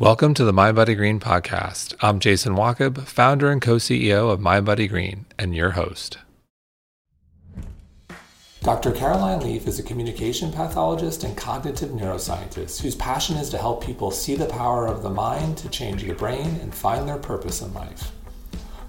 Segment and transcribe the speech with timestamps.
[0.00, 1.94] Welcome to the mindbodygreen podcast.
[2.00, 6.16] I'm Jason Wachob, founder and co CEO of mindbodygreen, and your host.
[8.62, 8.92] Dr.
[8.92, 14.10] Caroline Leaf is a communication pathologist and cognitive neuroscientist whose passion is to help people
[14.10, 17.74] see the power of the mind to change the brain and find their purpose in
[17.74, 18.10] life.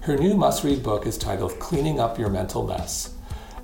[0.00, 3.12] Her new must read book is titled Cleaning Up Your Mental Mess,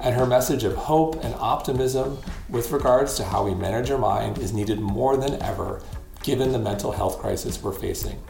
[0.01, 2.19] and her message of hope and optimism
[2.51, 5.81] with regards to how we manage our mind is needed more than ever
[6.29, 8.21] given the mental health crisis we're facing.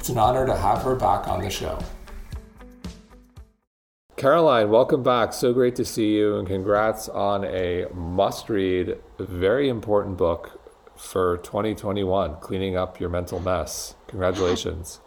[0.00, 1.78] It's an honor to have her back on the show.
[4.16, 5.32] Caroline, welcome back.
[5.32, 10.60] So great to see you, and congrats on a must read, very important book
[10.96, 13.94] for 2021 Cleaning Up Your Mental Mess.
[14.08, 14.98] Congratulations.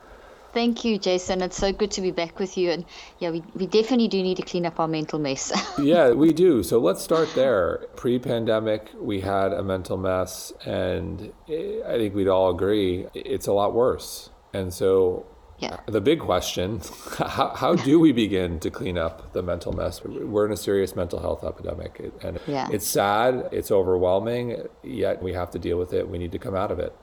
[0.54, 1.42] Thank you, Jason.
[1.42, 2.72] It's so good to be back with you.
[2.72, 2.86] And
[3.20, 5.52] yeah, we, we definitely do need to clean up our mental mess.
[5.80, 6.64] yeah, we do.
[6.64, 7.86] So let's start there.
[7.96, 13.54] Pre pandemic, we had a mental mess, and I think we'd all agree it's a
[13.54, 14.30] lot worse.
[14.54, 15.26] And so
[15.60, 15.80] yeah.
[15.86, 16.82] the big question
[17.18, 20.04] how, how do we begin to clean up the mental mess?
[20.04, 22.70] We're in a serious mental health epidemic, and yeah.
[22.72, 26.10] it's sad, it's overwhelming, yet we have to deal with it.
[26.10, 26.96] We need to come out of it.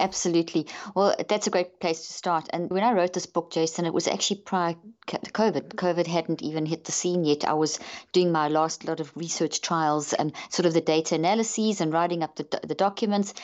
[0.00, 0.66] Absolutely.
[0.94, 2.48] Well, that's a great place to start.
[2.52, 4.74] And when I wrote this book, Jason, it was actually prior
[5.06, 5.74] to COVID.
[5.74, 7.44] COVID hadn't even hit the scene yet.
[7.44, 7.78] I was
[8.12, 12.22] doing my last lot of research trials and sort of the data analyses and writing
[12.22, 13.34] up the, the documents.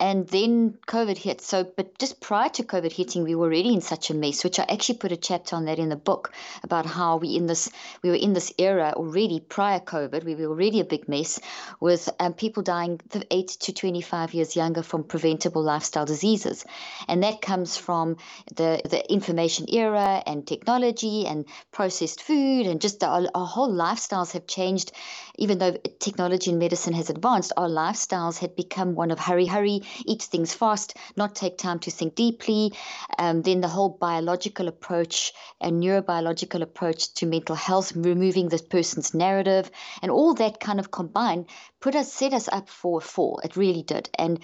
[0.00, 1.40] And then COVID hit.
[1.40, 4.58] So, but just prior to COVID hitting, we were already in such a mess, which
[4.58, 6.32] I actually put a chapter on that in the book
[6.62, 7.68] about how we in this
[8.02, 10.24] we were in this era already prior COVID.
[10.24, 11.40] We were already a big mess
[11.80, 16.64] with um, people dying eight to 25 years younger from preventable lifestyle diseases,
[17.08, 18.16] and that comes from
[18.54, 24.32] the the information era and technology and processed food and just our, our whole lifestyles
[24.32, 24.92] have changed.
[25.36, 29.82] Even though technology and medicine has advanced, our lifestyles had become one of hurry, hurry
[30.06, 32.72] eat things fast, not take time to think deeply.
[33.18, 39.14] Um, then the whole biological approach and neurobiological approach to mental health, removing this person's
[39.14, 39.70] narrative,
[40.02, 41.46] and all that kind of combined
[41.80, 43.40] put us set us up for a fall.
[43.44, 44.10] It really did.
[44.18, 44.40] And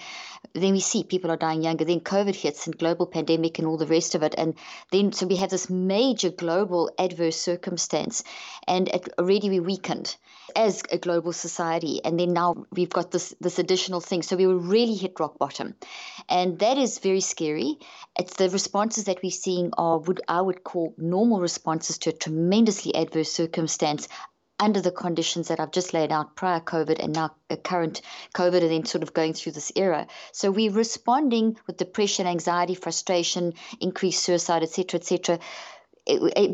[0.53, 1.83] then we see people are dying younger.
[1.83, 4.35] Then COVID hits and global pandemic and all the rest of it.
[4.37, 4.55] And
[4.91, 8.23] then so we have this major global adverse circumstance,
[8.67, 10.15] and it, already we weakened
[10.55, 12.01] as a global society.
[12.03, 14.21] And then now we've got this this additional thing.
[14.21, 15.75] So we will really hit rock bottom,
[16.29, 17.77] and that is very scary.
[18.17, 22.13] It's the responses that we're seeing are what I would call normal responses to a
[22.13, 24.07] tremendously adverse circumstance
[24.59, 28.01] under the conditions that I've just laid out prior COVID and now uh, current
[28.33, 30.07] COVID, and then sort of going through this era.
[30.31, 35.39] So we're responding with depression, anxiety, frustration, increased suicide, etc., etc.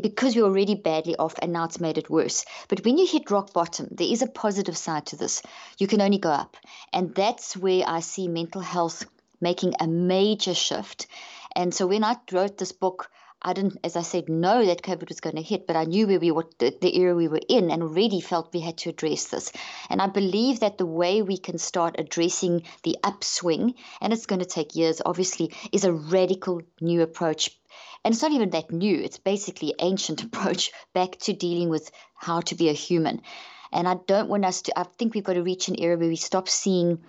[0.00, 2.44] because we're already badly off and now it's made it worse.
[2.68, 5.42] But when you hit rock bottom, there is a positive side to this.
[5.78, 6.56] You can only go up.
[6.92, 9.04] And that's where I see mental health
[9.40, 11.06] making a major shift.
[11.54, 13.10] And so when I wrote this book,
[13.44, 16.06] I didn't, as I said, know that COVID was going to hit, but I knew
[16.06, 19.24] where we were, the, era we were in, and already felt we had to address
[19.26, 19.52] this.
[19.90, 24.38] And I believe that the way we can start addressing the upswing, and it's going
[24.38, 27.50] to take years, obviously, is a radical new approach.
[28.04, 32.40] And it's not even that new; it's basically ancient approach back to dealing with how
[32.42, 33.22] to be a human.
[33.72, 34.78] And I don't want us to.
[34.78, 37.02] I think we've got to reach an era where we stop seeing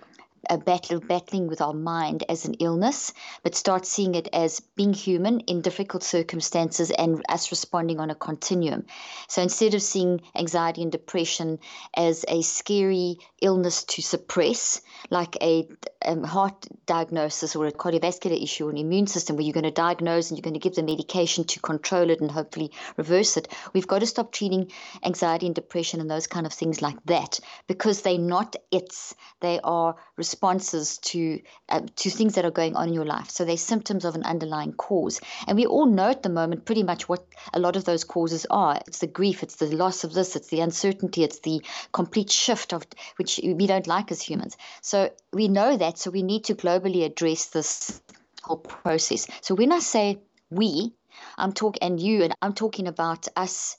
[0.50, 3.12] a battle, battling with our mind as an illness,
[3.42, 8.14] but start seeing it as being human in difficult circumstances and us responding on a
[8.14, 8.86] continuum.
[9.28, 11.58] So instead of seeing anxiety and depression
[11.96, 15.68] as a scary illness to suppress, like a,
[16.02, 19.70] a heart diagnosis or a cardiovascular issue or an immune system where you're going to
[19.70, 23.48] diagnose and you're going to give the medication to control it and hopefully reverse it,
[23.72, 24.70] we've got to stop treating
[25.04, 29.60] anxiety and depression and those kind of things like that because they're not its, they
[29.62, 29.96] are
[30.34, 33.30] responses to uh, to things that are going on in your life.
[33.30, 36.82] So they're symptoms of an underlying cause, and we all know at the moment pretty
[36.82, 38.80] much what a lot of those causes are.
[38.88, 41.62] It's the grief, it's the loss of this, it's the uncertainty, it's the
[41.92, 42.84] complete shift of
[43.16, 44.56] which we don't like as humans.
[44.82, 45.98] So we know that.
[45.98, 48.02] So we need to globally address this
[48.42, 49.28] whole process.
[49.40, 50.18] So when I say
[50.50, 50.94] we,
[51.38, 53.76] I'm talking and you, and I'm talking about us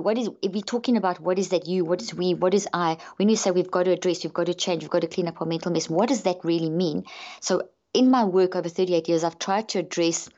[0.00, 2.68] what is if we're talking about what is that you what is we what is
[2.72, 5.08] i when you say we've got to address we've got to change we've got to
[5.08, 7.04] clean up our mental mess what does that really mean?
[7.40, 10.28] So in my work over 38 years i've tried to address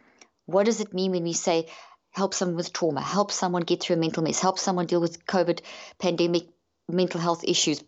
[0.47, 1.67] what does it mean when we say
[2.11, 5.25] help someone with trauma help someone get through a mental mess help someone deal with
[5.27, 5.61] covid
[5.99, 6.49] pandemic
[6.89, 7.83] mental health issues.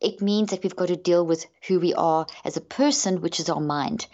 [0.00, 3.40] It means that we've got to deal with who we are as a person which
[3.40, 4.06] is our mind.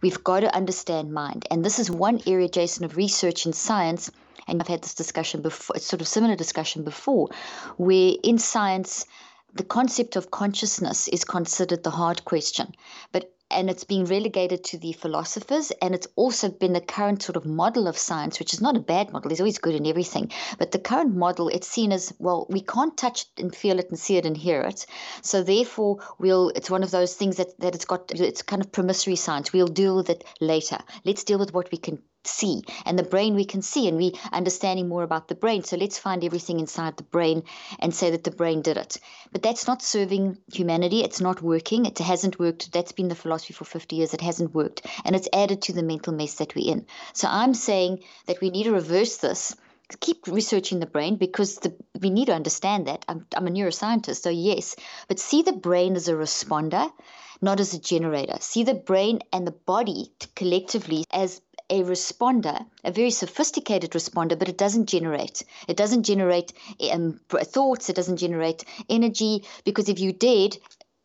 [0.00, 1.46] We've got to understand mind.
[1.50, 4.10] And this is one area jason of research and science
[4.48, 7.28] and I've had this discussion before, it's sort of similar discussion before,
[7.76, 9.06] where in science,
[9.54, 12.74] the concept of consciousness is considered the hard question.
[13.12, 17.36] But and it's been relegated to the philosophers and it's also been the current sort
[17.36, 20.30] of model of science which is not a bad model it's always good in everything.
[20.58, 23.90] But the current model it's seen as well we can't touch it and feel it
[23.90, 24.86] and see it and hear it.
[25.20, 28.72] So therefore we'll it's one of those things that, that it's got it's kind of
[28.72, 29.52] promissory science.
[29.52, 30.78] We'll deal with it later.
[31.04, 34.14] Let's deal with what we can see and the brain we can see and we
[34.32, 35.64] understanding more about the brain.
[35.64, 37.42] So let's find everything inside the brain
[37.78, 38.98] and say that the brain did it.
[39.32, 41.02] But that's not serving humanity.
[41.02, 41.86] It's not working.
[41.86, 42.72] It hasn't worked.
[42.72, 44.14] That's been the philosophy for 50 years.
[44.14, 44.86] It hasn't worked.
[45.04, 46.86] And it's added to the mental mess that we're in.
[47.12, 49.56] So i'm saying that we need to reverse this.
[50.00, 53.04] Keep researching the brain because the, we need to understand that.
[53.08, 54.76] I'm, I'm a neuroscientist so yes.
[55.08, 56.90] But see the brain as a responder
[57.42, 58.36] not as a generator.
[58.40, 64.48] See the brain and the body collectively as a responder, a very sophisticated responder, but
[64.48, 65.42] it doesn't generate.
[65.68, 66.52] It doesn't generate
[66.92, 70.58] um, thoughts, it doesn't generate energy, because if you did,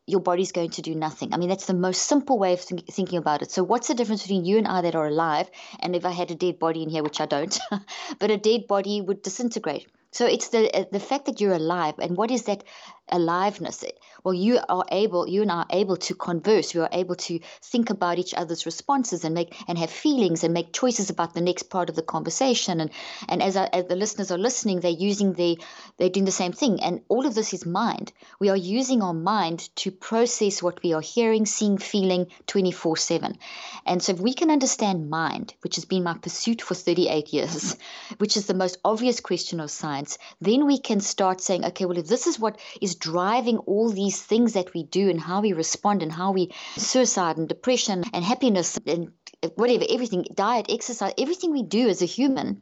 [0.05, 1.33] your body's going to do nothing.
[1.33, 3.51] I mean, that's the most simple way of think, thinking about it.
[3.51, 5.49] So, what's the difference between you and I that are alive,
[5.79, 7.59] and if I had a dead body in here, which I don't,
[8.19, 9.87] but a dead body would disintegrate?
[10.11, 12.63] So it's the uh, the fact that you're alive, and what is that
[13.09, 13.83] aliveness?
[14.23, 16.73] Well, you are able, you and I are able to converse.
[16.73, 20.53] We are able to think about each other's responses and make and have feelings and
[20.53, 22.81] make choices about the next part of the conversation.
[22.81, 22.91] And
[23.29, 25.59] and as, I, as the listeners are listening, they're using the
[25.97, 26.81] they're doing the same thing.
[26.81, 28.11] And all of this is mind.
[28.39, 32.97] We are using our mind to process what we are hearing, seeing, feeling, twenty four
[32.97, 33.37] seven.
[33.85, 37.31] And so if we can understand mind, which has been my pursuit for thirty eight
[37.31, 37.77] years,
[38.17, 41.97] which is the most obvious question of science then we can start saying, okay, well,
[41.97, 45.53] if this is what is driving all these things that we do and how we
[45.53, 49.11] respond and how we suicide and depression and happiness and
[49.55, 52.61] whatever, everything, diet, exercise, everything we do as a human,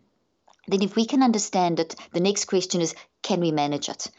[0.68, 4.12] then if we can understand it, the next question is can we manage it?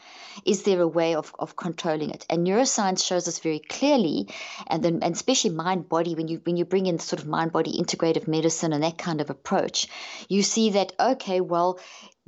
[0.45, 2.25] Is there a way of, of controlling it?
[2.29, 4.27] And neuroscience shows us very clearly,
[4.67, 7.51] and then and especially mind body, when you when you bring in sort of mind
[7.53, 9.87] body integrative medicine and that kind of approach,
[10.27, 11.79] you see that okay, well,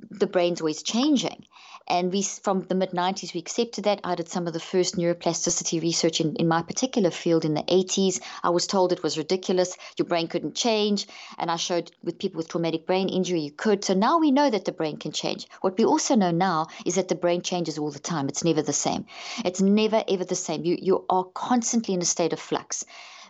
[0.10, 1.46] the brain's always changing.
[1.90, 4.00] And we, from the mid 90s, we accepted that.
[4.04, 7.64] I did some of the first neuroplasticity research in, in my particular field in the
[7.64, 8.22] 80s.
[8.44, 9.76] I was told it was ridiculous.
[9.98, 11.08] Your brain couldn't change.
[11.40, 13.84] And I showed with people with traumatic brain injury, you could.
[13.84, 15.48] So now we know that the brain can change.
[15.62, 18.30] What we also know now is that the brain changes all the time.
[18.30, 19.08] It's never the same.
[19.44, 20.64] It's never, ever the same.
[20.64, 22.86] You, you are constantly in a state of flux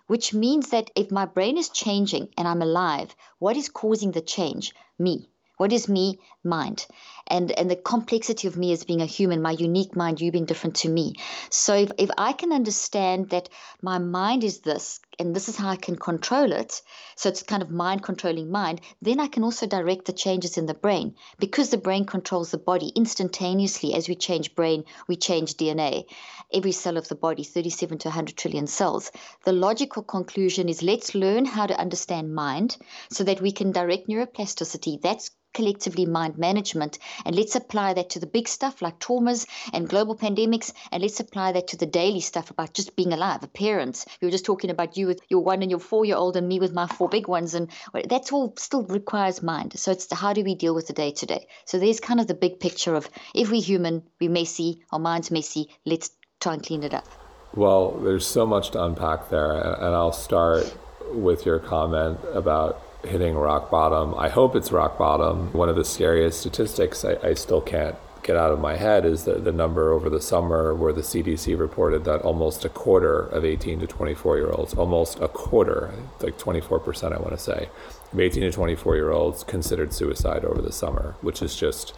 [0.07, 4.21] which means that if my brain is changing and I'm alive, what is causing the
[4.21, 4.73] change?
[4.97, 5.29] Me.
[5.59, 6.19] What is me?
[6.41, 6.87] Mind.
[7.27, 10.45] And and the complexity of me as being a human, my unique mind, you being
[10.45, 11.15] different to me.
[11.49, 13.49] So if, if I can understand that
[13.81, 16.81] my mind is this and this is how I can control it,
[17.15, 20.65] so it's kind of mind controlling mind, then I can also direct the changes in
[20.65, 21.15] the brain.
[21.37, 26.05] Because the brain controls the body instantaneously as we change brain, we change DNA.
[26.53, 29.11] Every cell of the body, 37 to 100 trillion cells.
[29.43, 32.77] The logical conclusion is let's learn how to understand mind
[33.11, 35.01] so that we can direct neuroplasticity.
[35.01, 39.89] That's collectively mind management and let's apply that to the big stuff like traumas and
[39.89, 43.47] global pandemics and let's apply that to the daily stuff about just being alive a
[43.47, 46.37] parent we were just talking about you with your one and your four year old
[46.37, 47.69] and me with my four big ones and
[48.07, 51.25] that's all still requires mind so it's how do we deal with the day to
[51.25, 54.99] day so there's kind of the big picture of if we're human we're messy our
[54.99, 57.07] mind's messy let's try and clean it up
[57.53, 60.77] well there's so much to unpack there and i'll start
[61.13, 64.13] with your comment about hitting rock bottom.
[64.15, 65.51] I hope it's rock bottom.
[65.53, 67.95] One of the scariest statistics I, I still can't
[68.29, 71.57] get out of my head is the, the number over the summer where the CDC
[71.57, 76.37] reported that almost a quarter of 18 to 24 year olds, almost a quarter, like
[76.37, 77.69] 24%, I want to say,
[78.13, 81.95] of 18 to 24 year olds considered suicide over the summer, which is just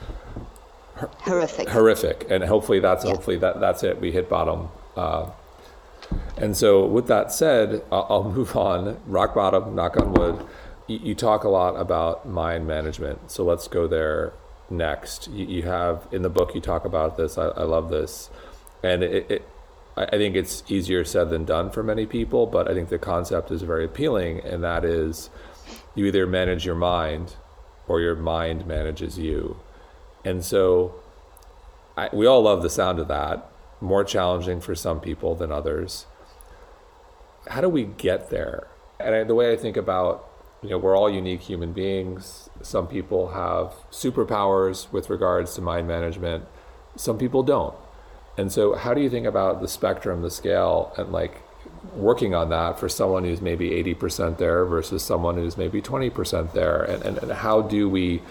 [0.95, 1.67] horrific.
[1.67, 2.25] Horrific.
[2.29, 3.11] And hopefully that's, yeah.
[3.11, 3.99] hopefully that, that's it.
[3.99, 4.69] We hit bottom.
[4.95, 5.31] Uh,
[6.37, 9.01] and so with that said, I'll, I'll move on.
[9.05, 10.47] Rock bottom, knock on wood
[10.87, 13.31] you, talk a lot about mind management.
[13.31, 14.33] So let's go there
[14.71, 15.29] next.
[15.29, 17.37] You, you have in the book you talk about this.
[17.37, 18.29] I, I love this,
[18.83, 19.47] and it, it,
[19.97, 22.45] I think it's easier said than done for many people.
[22.47, 25.29] But I think the concept is very appealing, and that is
[25.95, 27.35] you either manage your mind
[27.87, 29.57] or your mind manages you.
[30.23, 30.95] And so
[31.97, 33.47] I, we all love the sound of that.
[33.81, 36.05] More challenging for some people than others.
[37.47, 38.67] How do we get there?
[38.99, 40.27] And I, the way I think about
[40.61, 42.49] you know, we're all unique human beings.
[42.63, 46.45] Some people have superpowers with regards to mind management.
[46.95, 47.75] Some people don't.
[48.37, 51.41] And so, how do you think about the spectrum, the scale, and like
[51.95, 56.83] working on that for someone who's maybe 80% there versus someone who's maybe 20% there?
[56.83, 58.21] And, and, and how do we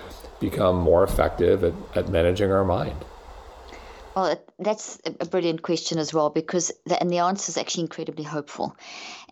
[0.40, 3.04] become more effective at, at managing our mind?
[4.16, 8.25] Well, that's a brilliant question as well because the, and the answer is actually incredibly
[8.25, 8.76] hopeful.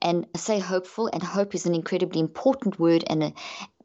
[0.00, 3.33] And say hopeful, and hope is an incredibly important word, and a,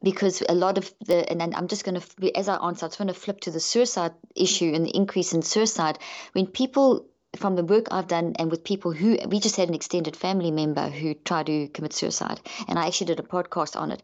[0.02, 3.00] because a lot of the and I'm just going to as I answer, I just
[3.00, 5.98] want to flip to the suicide issue and the increase in suicide
[6.32, 7.06] when people
[7.36, 10.50] from the work I've done and with people who we just had an extended family
[10.50, 14.02] member who tried to commit suicide, and I actually did a podcast on it.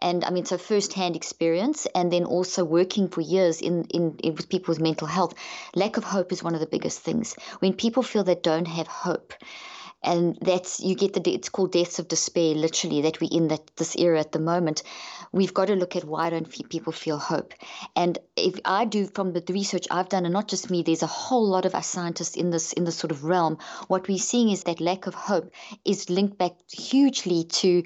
[0.00, 4.34] And I mean, so first-hand experience, and then also working for years in, in, in
[4.34, 5.34] with people with mental health.
[5.74, 7.34] Lack of hope is one of the biggest things.
[7.58, 9.34] When people feel they don't have hope,
[10.02, 13.70] and that's you get the it's called deaths of despair literally that we're in that
[13.76, 14.82] this era at the moment.
[15.32, 17.52] We've got to look at why don't people feel hope.
[17.96, 21.06] And if i do from the research i've done and not just me there's a
[21.06, 24.50] whole lot of us scientists in this in this sort of realm what we're seeing
[24.50, 25.52] is that lack of hope
[25.84, 27.82] is linked back hugely to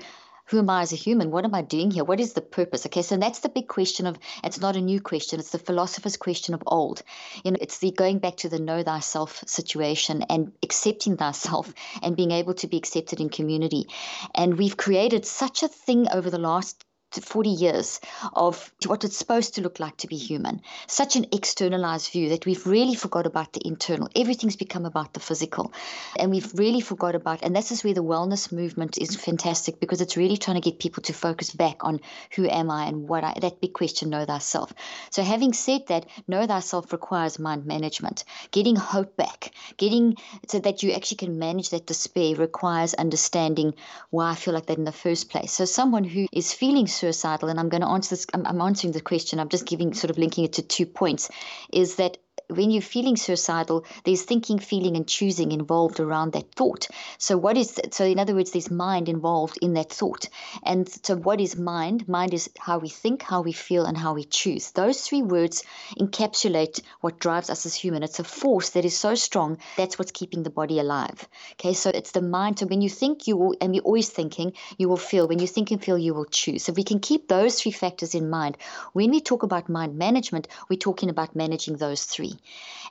[0.53, 1.31] who am I as a human?
[1.31, 2.05] What am I doing here?
[2.05, 2.85] What is the purpose?
[2.85, 6.19] Okay, so that's the big question of it's not a new question, it's the philosopher's
[6.19, 7.03] question of old.
[7.43, 12.17] You know, it's the going back to the know thyself situation and accepting thyself and
[12.17, 13.87] being able to be accepted in community.
[14.35, 16.85] And we've created such a thing over the last
[17.21, 18.01] 40 years
[18.33, 20.63] of what it's supposed to look like to be human.
[20.87, 24.09] Such an externalized view that we've really forgot about the internal.
[24.17, 25.73] Everything's become about the physical.
[26.19, 30.01] And we've really forgot about, and this is where the wellness movement is fantastic because
[30.01, 32.01] it's really trying to get people to focus back on
[32.35, 34.73] who am I and what I, that big question, know thyself.
[35.11, 38.25] So, having said that, know thyself requires mind management.
[38.51, 40.17] Getting hope back, getting
[40.49, 43.75] so that you actually can manage that despair requires understanding
[44.11, 45.53] why I feel like that in the first place.
[45.53, 48.93] So, someone who is feeling suicidal, and I'm going to answer this, I'm, I'm answering
[48.93, 51.31] the question, I'm just giving sort of linking it to two points,
[51.73, 52.19] is that
[52.53, 56.89] when you're feeling suicidal, there's thinking, feeling, and choosing involved around that thought.
[57.19, 58.05] So, what is so?
[58.05, 60.29] In other words, there's mind involved in that thought.
[60.63, 62.09] And so, what is mind?
[62.09, 64.71] Mind is how we think, how we feel, and how we choose.
[64.73, 65.63] Those three words
[65.99, 68.03] encapsulate what drives us as human.
[68.03, 69.59] It's a force that is so strong.
[69.77, 71.29] That's what's keeping the body alive.
[71.53, 72.59] Okay, so it's the mind.
[72.59, 75.29] So when you think, you will, and you're always thinking, you will feel.
[75.29, 76.65] When you think and feel, you will choose.
[76.65, 78.57] So if we can keep those three factors in mind,
[78.93, 82.39] when we talk about mind management, we're talking about managing those three.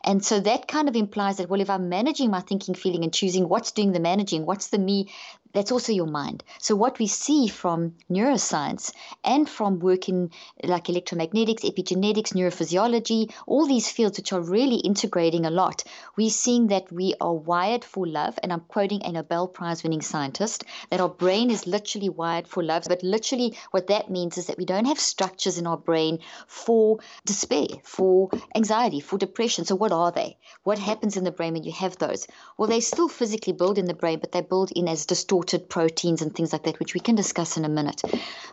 [0.04, 3.14] And so that kind of implies that, well, if I'm managing my thinking, feeling, and
[3.14, 4.46] choosing, what's doing the managing?
[4.46, 5.10] What's the me
[5.54, 6.44] that's also your mind.
[6.60, 8.94] So what we see from neuroscience
[9.24, 10.32] and from work in
[10.64, 15.84] like electromagnetics, epigenetics, neurophysiology, all these fields which are really integrating a lot,
[16.18, 18.40] we're seeing that we are wired for love.
[18.42, 22.64] And I'm quoting a Nobel Prize winning scientist that our brain is literally wired for
[22.64, 22.86] love.
[22.88, 27.00] But literally what that means is that we don't have structures in our brain for
[27.26, 29.66] despair, for anxiety, for depression.
[29.66, 30.38] So what are they?
[30.64, 32.28] What happens in the brain when you have those?
[32.58, 36.22] Well, they still physically build in the brain, but they build in as distorted proteins
[36.22, 38.02] and things like that, which we can discuss in a minute.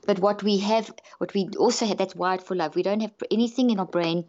[0.06, 2.74] But what we have, what we also have, that's wired for love.
[2.74, 4.24] We don't have anything in our brain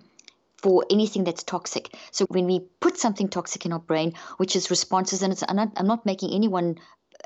[0.57, 1.95] for anything that's toxic.
[2.11, 5.55] So when we put something toxic in our brain, which is responses, and it's, I'm
[5.55, 6.79] not, I'm not making anyone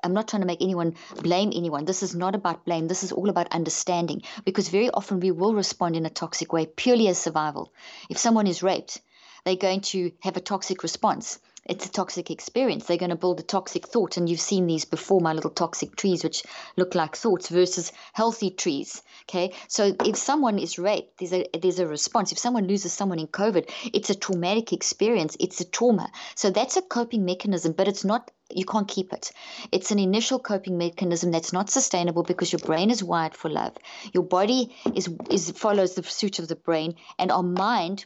[0.03, 1.85] I'm not trying to make anyone blame anyone.
[1.85, 2.87] This is not about blame.
[2.87, 6.65] This is all about understanding because very often we will respond in a toxic way
[6.65, 7.71] purely as survival.
[8.09, 8.99] If someone is raped,
[9.45, 12.85] they're going to have a toxic response it's a toxic experience.
[12.85, 14.17] They're going to build a toxic thought.
[14.17, 16.43] And you've seen these before, my little toxic trees, which
[16.75, 19.01] look like thoughts versus healthy trees.
[19.29, 19.53] Okay.
[19.69, 22.31] So if someone is raped, there's a, there's a response.
[22.31, 25.37] If someone loses someone in COVID, it's a traumatic experience.
[25.39, 26.11] It's a trauma.
[26.35, 29.31] So that's a coping mechanism, but it's not you can't keep it.
[29.71, 33.75] It's an initial coping mechanism that's not sustainable because your brain is wired for love.
[34.13, 38.05] Your body is is follows the suit of the brain, and our mind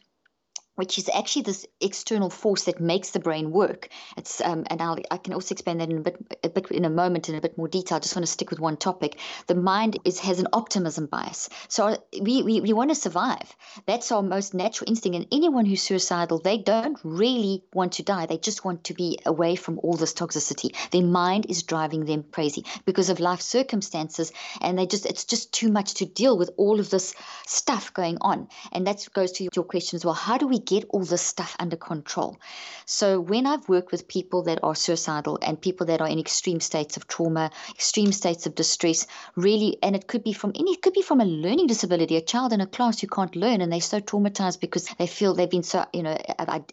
[0.77, 3.89] which is actually this external force that makes the brain work.
[4.15, 6.85] It's um, and I'll, I can also explain that in a bit, a bit in
[6.85, 7.97] a moment in a bit more detail.
[7.97, 9.19] I just want to stick with one topic.
[9.47, 13.55] The mind is has an optimism bias, so we, we, we want to survive.
[13.87, 15.15] That's our most natural instinct.
[15.15, 18.27] And anyone who's suicidal, they don't really want to die.
[18.27, 20.75] They just want to be away from all this toxicity.
[20.91, 24.31] Their mind is driving them crazy because of life circumstances,
[24.61, 27.15] and they just it's just too much to deal with all of this
[27.47, 28.47] stuff going on.
[28.71, 30.13] And that goes to your question as well.
[30.13, 32.37] How do we get all this stuff under control.
[32.85, 36.59] So when I've worked with people that are suicidal and people that are in extreme
[36.59, 40.81] states of trauma, extreme states of distress, really, and it could be from any, it
[40.81, 43.71] could be from a learning disability, a child in a class who can't learn and
[43.71, 46.17] they're so traumatized because they feel they've been so, you know,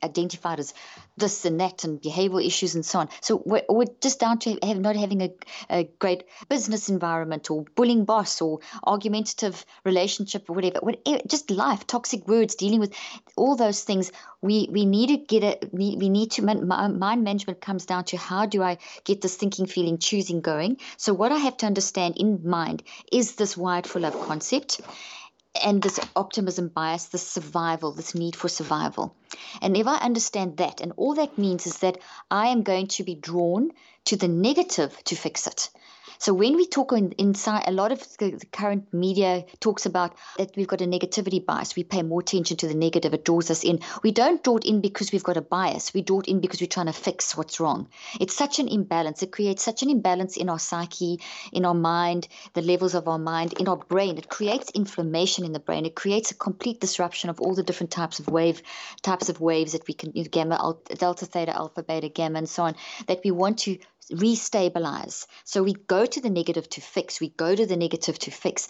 [0.03, 0.75] identified as
[1.17, 3.09] this and that and behavioral issues and so on.
[3.21, 5.31] So we're, we're just down to have, not having a,
[5.71, 11.51] a great business environment or bullying boss or argumentative relationship or whatever, whatever, eh, just
[11.51, 12.95] life, toxic words, dealing with
[13.37, 14.11] all those things.
[14.43, 18.19] We we need to get it we, we need to mind management comes down to
[18.19, 20.79] how do i get this thinking feeling choosing going.
[20.97, 24.81] So what i have to understand in mind is this wired for love concept
[25.63, 29.15] and this optimism bias, this survival, this need for survival.
[29.63, 31.99] And if I understand that, and all that means is that
[32.31, 33.71] I am going to be drawn
[34.07, 35.71] to the negative to fix it.
[36.25, 40.17] So when we talk in, inside, a lot of the, the, current media talks about
[40.39, 41.77] that we've got a negativity bias.
[41.77, 43.13] We pay more attention to the negative.
[43.13, 43.81] It draws us in.
[44.03, 45.93] We don't draw it in because we've got a bias.
[45.93, 47.89] We draw it in because we're trying to fix what's wrong.
[48.19, 49.23] It's such an imbalance.
[49.23, 51.21] It creates such an imbalance in our psyche,
[51.53, 54.17] in our mind, the levels of our mind, in our brain.
[54.17, 55.85] It creates inflammation in the brain.
[55.85, 58.63] It creates a complete disruption of all the different types of wave,
[59.03, 62.49] types of waves that we can, you know, gamma, delta, theta, alpha, beta, gamma, and
[62.49, 62.77] so on,
[63.09, 63.77] that we want to
[64.13, 65.27] restabilize.
[65.45, 67.21] So we go to the negative to fix.
[67.21, 68.69] We go to the negative to fix.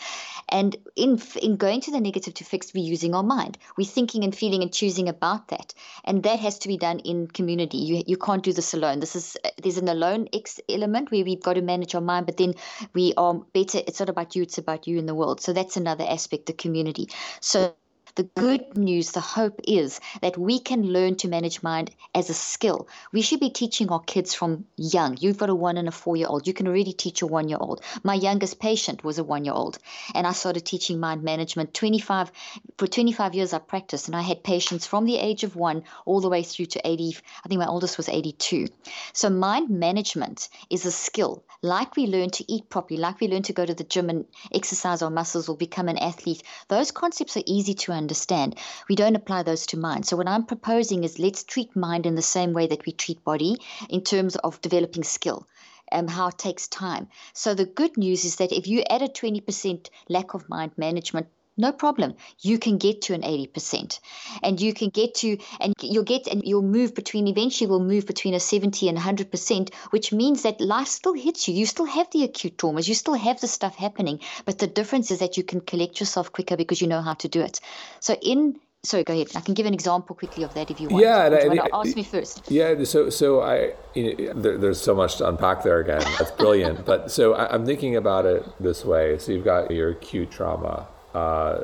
[0.49, 3.59] And in in going to the negative to fix, we're using our mind.
[3.79, 5.75] We're thinking and feeling and choosing about that.
[6.05, 7.79] And that has to be done in community.
[7.79, 9.01] You you can't do this alone.
[9.01, 12.27] This is uh, there's an alone X element where we've got to manage our mind,
[12.27, 12.55] but then
[12.93, 13.79] we are better.
[13.87, 15.41] It's not about you, it's about you in the world.
[15.41, 17.09] So that's another aspect, the community.
[17.41, 17.75] So
[18.16, 22.35] the good news, the hope is that we can learn to manage mind as a
[22.35, 22.87] skill.
[23.12, 25.16] We should be teaching our kids from young.
[25.21, 26.47] You've got a one and a four year old.
[26.47, 27.83] You can already teach a one year old.
[28.04, 29.78] My youngest patient was a one year old,
[30.14, 32.30] and I started teaching mind management 25
[32.78, 33.52] for 25 years.
[33.52, 36.66] I practiced, and I had patients from the age of one all the way through
[36.66, 37.16] to 80.
[37.44, 38.68] I think my oldest was 82.
[39.12, 41.42] So mind management is a skill.
[41.62, 44.26] Like we learn to eat properly, like we learn to go to the gym and
[44.52, 48.56] exercise our muscles or become an athlete, those concepts are easy to understand understand.
[48.88, 50.06] We don't apply those to mind.
[50.06, 53.25] So what I'm proposing is let's treat mind in the same way that we treat
[53.25, 53.56] body
[53.88, 55.46] in terms of developing skill.
[55.92, 57.08] Um, how it takes time.
[57.34, 61.28] So the good news is that if you add a 20% lack of mind management
[61.56, 62.14] no problem.
[62.40, 64.00] You can get to an 80%.
[64.42, 68.06] And you can get to, and you'll get, and you'll move between, eventually will move
[68.06, 71.54] between a 70 and 100%, which means that life still hits you.
[71.54, 72.88] You still have the acute traumas.
[72.88, 74.20] You still have the stuff happening.
[74.44, 77.28] But the difference is that you can collect yourself quicker because you know how to
[77.28, 77.61] do it.
[78.00, 79.28] So in sorry, go ahead.
[79.34, 81.02] I can give an example quickly of that if you want.
[81.02, 82.50] Yeah, and, and, ask me first.
[82.50, 86.02] Yeah, so so I you know, there, there's so much to unpack there again.
[86.18, 86.84] That's brilliant.
[86.84, 89.18] but so I, am thinking about it this way.
[89.18, 91.59] So you've got your acute trauma, uh,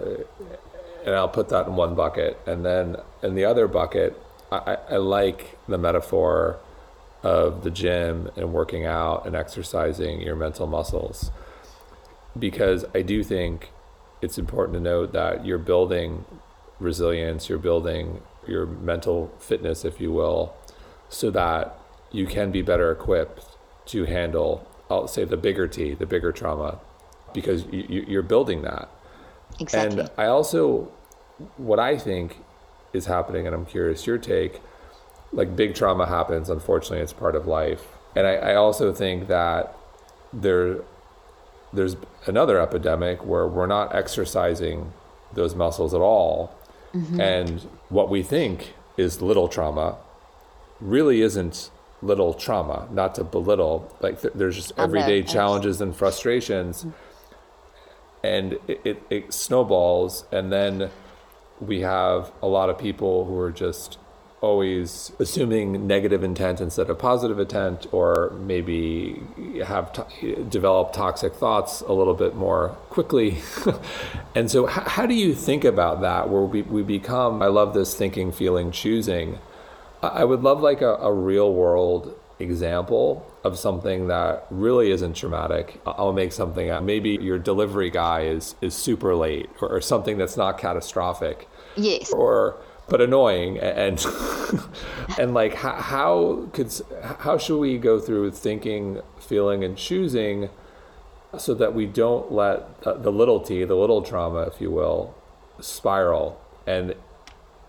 [1.05, 2.39] and I'll put that in one bucket.
[2.47, 4.21] And then in the other bucket,
[4.53, 6.59] I, I like the metaphor
[7.23, 11.31] of the gym and working out and exercising your mental muscles
[12.39, 13.71] because I do think
[14.23, 16.25] it's important to note that you're building
[16.79, 20.55] resilience, you're building your mental fitness, if you will,
[21.09, 21.77] so that
[22.11, 23.45] you can be better equipped
[23.87, 26.79] to handle, I'll say, the bigger T, the bigger trauma,
[27.33, 28.89] because you, are building that.
[29.61, 30.01] Exactly.
[30.01, 30.91] And I also,
[31.57, 32.39] what I think
[32.93, 34.61] is happening, and I'm curious your take,
[35.33, 37.87] like big trauma happens, unfortunately, it's part of life.
[38.17, 39.77] And I, I also think that
[40.33, 40.79] there,
[41.73, 41.97] there's
[42.27, 44.93] another epidemic where we're not exercising
[45.33, 46.53] those muscles at all.
[46.93, 47.21] Mm-hmm.
[47.21, 49.97] And what we think is little trauma
[50.81, 51.71] really isn't
[52.03, 53.95] little trauma, not to belittle.
[54.01, 56.81] Like th- there's just everyday challenges and frustrations.
[56.81, 56.91] Mm-hmm
[58.23, 60.91] and it, it, it snowballs and then
[61.61, 63.99] we have a lot of people who are just
[64.41, 69.23] always assuming negative intent instead of positive intent or maybe
[69.65, 73.39] have to- develop toxic thoughts a little bit more quickly.
[74.35, 77.75] And so h- how do you think about that where we, we become i love
[77.75, 79.39] this thinking feeling choosing.
[80.03, 85.81] I would love like a, a real world example of something that really isn't traumatic.
[85.87, 86.83] I'll make something up.
[86.83, 91.49] Maybe your delivery guy is is super late or, or something that's not catastrophic.
[91.77, 92.13] Yes.
[92.13, 94.05] Or but annoying and
[95.19, 96.73] and like how, how could
[97.21, 100.51] how should we go through thinking, feeling and choosing
[101.39, 105.15] so that we don't let the little t, the little trauma if you will,
[105.61, 106.95] spiral and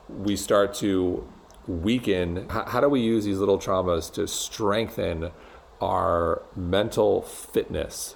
[0.09, 1.25] we start to
[1.67, 5.31] weaken how, how do we use these little traumas to strengthen
[5.79, 8.15] our mental fitness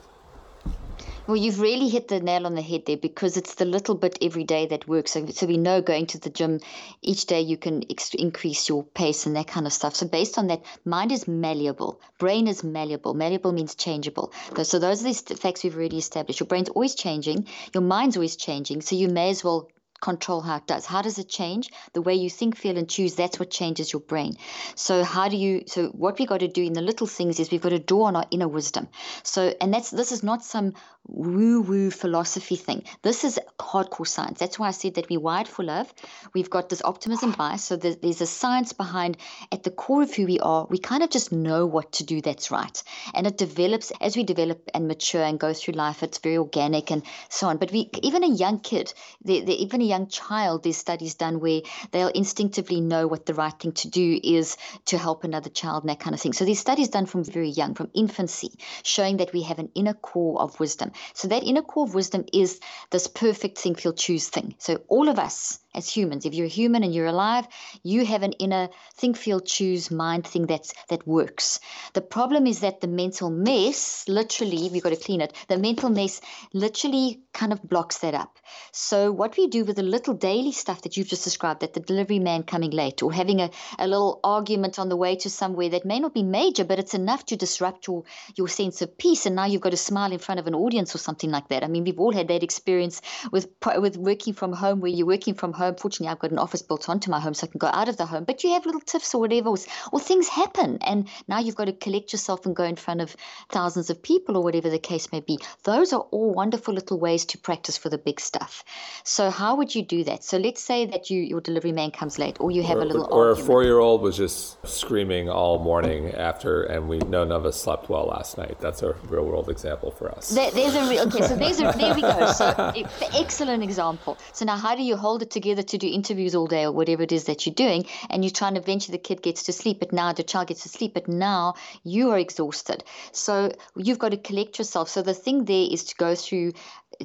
[1.28, 4.20] well, you've really hit the nail on the head there because it's the little bit
[4.22, 5.14] every day that works.
[5.14, 6.60] So, so we know going to the gym
[7.02, 9.96] each day you can ex- increase your pace and that kind of stuff.
[9.96, 13.16] So based on that, mind is malleable, brain is malleable.
[13.16, 14.34] Malleable means changeable.
[14.62, 16.40] So those are the facts we've already established.
[16.40, 18.82] Your brain's always changing, your mind's always changing.
[18.82, 19.68] So you may as well
[20.06, 20.86] control how it does.
[20.86, 21.72] How does it change?
[21.94, 24.34] The way you think, feel, and choose, that's what changes your brain.
[24.76, 27.52] So, how do you, so what we got to do in the little things is
[27.52, 28.88] we've got to draw on our inner wisdom.
[29.24, 30.74] So, and that's, this is not some
[31.08, 32.84] woo woo philosophy thing.
[33.02, 34.40] This is hardcore science.
[34.40, 35.92] That's why I said that we're wired for love.
[36.34, 37.64] We've got this optimism bias.
[37.64, 39.18] So, there's, there's a science behind,
[39.52, 42.22] at the core of who we are, we kind of just know what to do
[42.22, 42.84] that's right.
[43.14, 46.92] And it develops as we develop and mature and go through life, it's very organic
[46.92, 47.58] and so on.
[47.58, 51.40] But we, even a young kid, the, the, even a young child, there's studies done
[51.40, 55.84] where they'll instinctively know what the right thing to do is to help another child
[55.84, 56.34] and that kind of thing.
[56.34, 58.52] So, these studies done from very young, from infancy,
[58.84, 60.92] showing that we have an inner core of wisdom.
[61.14, 62.60] So, that inner core of wisdom is
[62.92, 64.56] this perfect think, feel, choose thing.
[64.60, 66.26] So, all of us as humans.
[66.26, 67.48] If you're a human and you're alive,
[67.84, 71.60] you have an inner think, feel, choose mind thing that's that works.
[71.94, 75.34] The problem is that the mental mess, literally, we've got to clean it.
[75.48, 76.22] The mental mess
[76.54, 78.40] literally kind of blocks that up.
[78.72, 81.80] So what we do with the little daily stuff that you've just described, that the
[81.80, 85.70] delivery man coming late or having a, a little argument on the way to somewhere
[85.70, 88.04] that may not be major, but it's enough to disrupt your
[88.36, 89.26] your sense of peace.
[89.26, 91.64] And now you've got to smile in front of an audience or something like that.
[91.64, 95.34] I mean, we've all had that experience with with working from home, where you're working
[95.34, 95.76] from home home.
[95.76, 97.98] Fortunately, I've got an office built onto my home so I can go out of
[97.98, 98.24] the home.
[98.24, 99.58] But you have little tiffs or whatever, or,
[99.92, 100.78] or things happen.
[100.82, 103.16] And now you've got to collect yourself and go in front of
[103.50, 105.40] thousands of people or whatever the case may be.
[105.64, 108.64] Those are all wonderful little ways to practice for the big stuff.
[109.04, 110.24] So, how would you do that?
[110.24, 112.86] So, let's say that you your delivery man comes late or you have or, a
[112.86, 113.08] little.
[113.12, 113.40] Or argument.
[113.40, 117.62] a four year old was just screaming all morning after, and we none of us
[117.62, 118.60] slept well last night.
[118.60, 120.30] That's a real world example for us.
[120.30, 122.32] There, there's a real, okay, so there's a, there we go.
[122.32, 122.74] So,
[123.14, 124.18] excellent example.
[124.34, 125.55] So, now how do you hold it together?
[125.56, 128.32] Together to do interviews all day or whatever it is that you're doing, and you're
[128.32, 130.94] trying to eventually the kid gets to sleep, but now the child gets to sleep,
[130.94, 132.84] but now you are exhausted.
[133.12, 134.90] So you've got to collect yourself.
[134.90, 136.54] So the thing there is to go through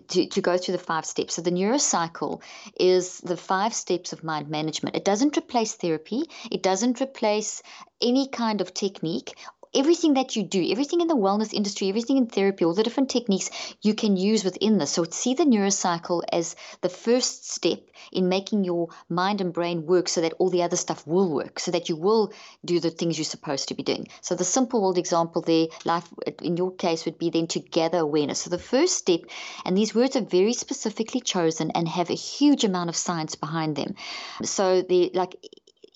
[0.09, 1.35] to, to go through the five steps.
[1.35, 2.41] So the neurocycle
[2.79, 4.95] is the five steps of mind management.
[4.95, 6.23] It doesn't replace therapy.
[6.49, 7.61] It doesn't replace
[8.01, 9.35] any kind of technique
[9.75, 13.11] everything that you do, everything in the wellness industry, everything in therapy, all the different
[13.11, 13.51] techniques
[13.83, 14.91] you can use within this.
[14.91, 17.81] So see the neurocycle as the first step
[18.13, 21.61] in making your mind and brain work so that all the other stuff will work,
[21.61, 22.33] so that you will
[22.65, 24.09] do the things you're supposed to be doing.
[24.21, 26.09] So the simple world example there, life
[26.43, 28.41] in your case would be then to gather awareness.
[28.41, 29.21] So the first step,
[29.65, 33.77] and these words are very specifically chosen and have a huge amount of science behind
[33.77, 33.95] them.
[34.43, 35.37] So the like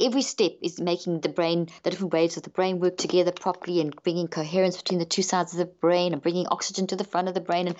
[0.01, 3.81] every step is making the brain, the different waves of the brain work together properly
[3.81, 7.05] and bringing coherence between the two sides of the brain and bringing oxygen to the
[7.05, 7.77] front of the brain and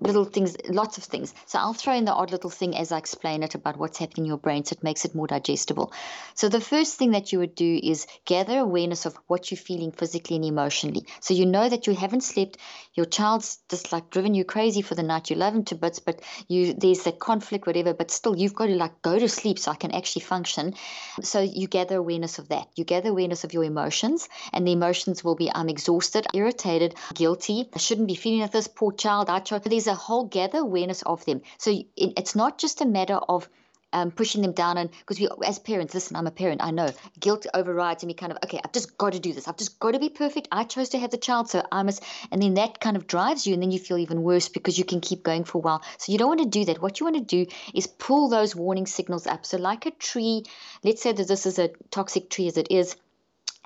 [0.00, 1.34] little things, lots of things.
[1.46, 4.24] So I'll throw in the odd little thing as I explain it about what's happening
[4.24, 5.92] in your brain so it makes it more digestible.
[6.34, 9.92] So the first thing that you would do is gather awareness of what you're feeling
[9.92, 11.06] physically and emotionally.
[11.20, 12.58] So you know that you haven't slept,
[12.94, 15.98] your child's just like driven you crazy for the night, you love him to bits,
[15.98, 19.58] but you there's that conflict, whatever, but still you've got to like go to sleep
[19.58, 20.74] so I can actually function.
[21.22, 22.68] So you gather awareness of that.
[22.76, 27.68] You gather awareness of your emotions, and the emotions will be I'm exhausted, irritated, guilty,
[27.74, 31.02] I shouldn't be feeling like this, poor child, I tried there's a whole gather awareness
[31.02, 31.42] of them.
[31.58, 33.48] So it's not just a matter of
[33.92, 36.90] um, pushing them down and because we as parents listen i'm a parent i know.
[37.18, 39.48] Guilt overrides and we kind of okay i've just got to do this.
[39.48, 40.48] I've just got to be perfect.
[40.52, 43.46] I chose to have the child so i must and then that kind of drives
[43.46, 45.82] you and then you feel even worse because you can keep going for a while.
[45.98, 46.80] So you don't want to do that.
[46.80, 49.44] What you want to do is pull those warning signals up.
[49.44, 50.44] So like a tree
[50.84, 52.96] let's say that this is a toxic tree as it is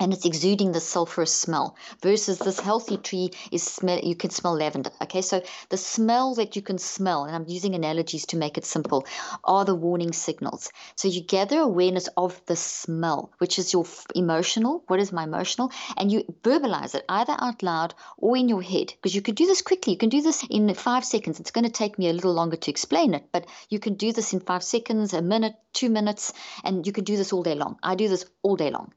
[0.00, 4.56] and it's exuding the sulfurous smell versus this healthy tree is smell you can smell
[4.56, 5.22] lavender okay?
[5.22, 9.06] So the smell that you can smell and i'm using analogies to make it simple
[9.44, 10.70] are the warning signals.
[10.96, 15.70] So you gather awareness of the smell which is your emotional what is my emotional
[15.96, 19.46] and you verbalize it either out loud or in your head because you can do
[19.46, 21.38] this quickly you can do this in five seconds.
[21.38, 24.12] It's going to take me a little longer to explain it but you can do
[24.12, 26.32] this in five seconds a minute two minutes
[26.64, 27.78] and you can do this all day long.
[27.82, 28.92] I do this all day long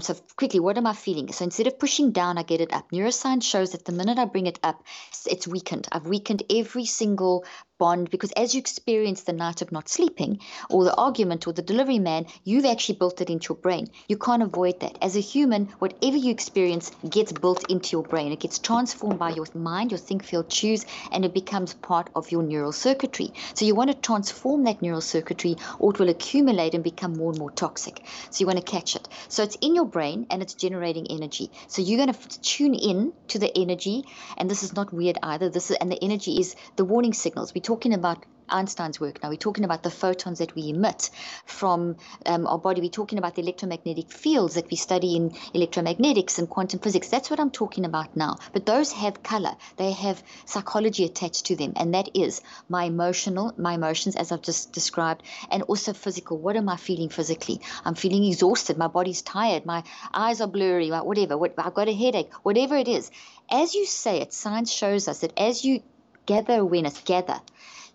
[0.00, 1.32] so quickly, what am I feeling?
[1.32, 2.90] So instead of pushing down, I get it up.
[2.90, 4.84] Neuroscience shows that the minute I bring it up,
[5.26, 5.88] it's weakened.
[5.92, 7.44] I've weakened every single
[7.80, 10.38] bond because as you experience the night of not sleeping
[10.68, 13.88] or the argument or the delivery man, you've actually built it into your brain.
[14.06, 14.98] You can't avoid that.
[15.02, 18.30] As a human, whatever you experience gets built into your brain.
[18.32, 22.30] It gets transformed by your mind, your think, feel, choose, and it becomes part of
[22.30, 23.32] your neural circuitry.
[23.54, 27.30] So you want to transform that neural circuitry or it will accumulate and become more
[27.30, 28.04] and more toxic.
[28.30, 29.08] So you want to catch it.
[29.28, 31.50] So it's in your brain and it's generating energy.
[31.68, 34.04] So you're going to tune in to the energy,
[34.36, 35.48] and this is not weird either.
[35.48, 37.54] This is and the energy is the warning signals.
[37.54, 39.28] We talking about Einstein's work now.
[39.28, 41.10] We're talking about the photons that we emit
[41.46, 42.80] from um, our body.
[42.80, 47.10] We're talking about the electromagnetic fields that we study in electromagnetics and quantum physics.
[47.10, 48.38] That's what I'm talking about now.
[48.52, 51.74] But those have color, they have psychology attached to them.
[51.76, 56.36] And that is my emotional, my emotions, as I've just described, and also physical.
[56.38, 57.60] What am I feeling physically?
[57.84, 58.76] I'm feeling exhausted.
[58.78, 59.64] My body's tired.
[59.64, 60.90] My eyes are blurry.
[60.90, 61.38] Whatever.
[61.38, 62.32] What, I've got a headache.
[62.42, 63.12] Whatever it is.
[63.48, 65.82] As you say it, science shows us that as you
[66.26, 67.40] gather awareness, gather,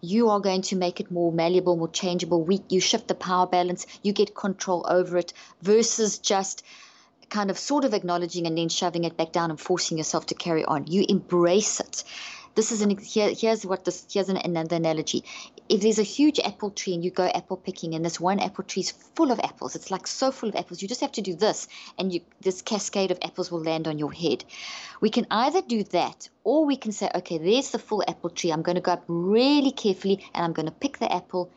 [0.01, 2.43] you are going to make it more malleable, more changeable.
[2.43, 6.63] We, you shift the power balance, you get control over it versus just
[7.29, 10.35] kind of sort of acknowledging and then shoving it back down and forcing yourself to
[10.35, 10.87] carry on.
[10.87, 12.03] You embrace it.
[12.53, 15.25] This is an here, here's what this here's an, another analogy
[15.67, 18.63] if there's a huge apple tree and you go apple picking and this one apple
[18.63, 21.21] tree is full of apples it's like so full of apples you just have to
[21.21, 24.43] do this and you this cascade of apples will land on your head.
[25.01, 28.51] We can either do that or we can say okay there's the full apple tree
[28.51, 31.51] i'm going to go up really carefully and i'm going to pick the apple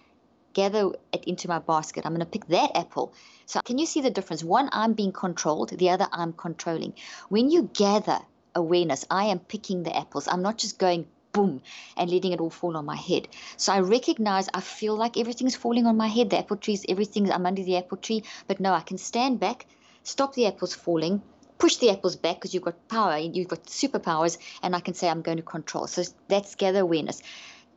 [0.54, 3.12] gather it into my basket i'm going to pick that apple.
[3.46, 4.42] So can you see the difference?
[4.42, 6.94] One i'm being controlled the other i'm controlling.
[7.28, 8.20] When you gather
[8.54, 11.62] awareness i am picking the apples i'm not just going boom,
[11.96, 13.28] and letting it all fall on my head.
[13.56, 16.30] So I recognize I feel like everything's falling on my head.
[16.30, 18.24] The apple trees, everything, I'm under the apple tree.
[18.46, 19.66] But no, I can stand back,
[20.02, 21.22] stop the apples falling,
[21.58, 25.08] push the apples back because you've got power, you've got superpowers, and I can say
[25.08, 25.86] I'm going to control.
[25.86, 27.22] So that's gather awareness.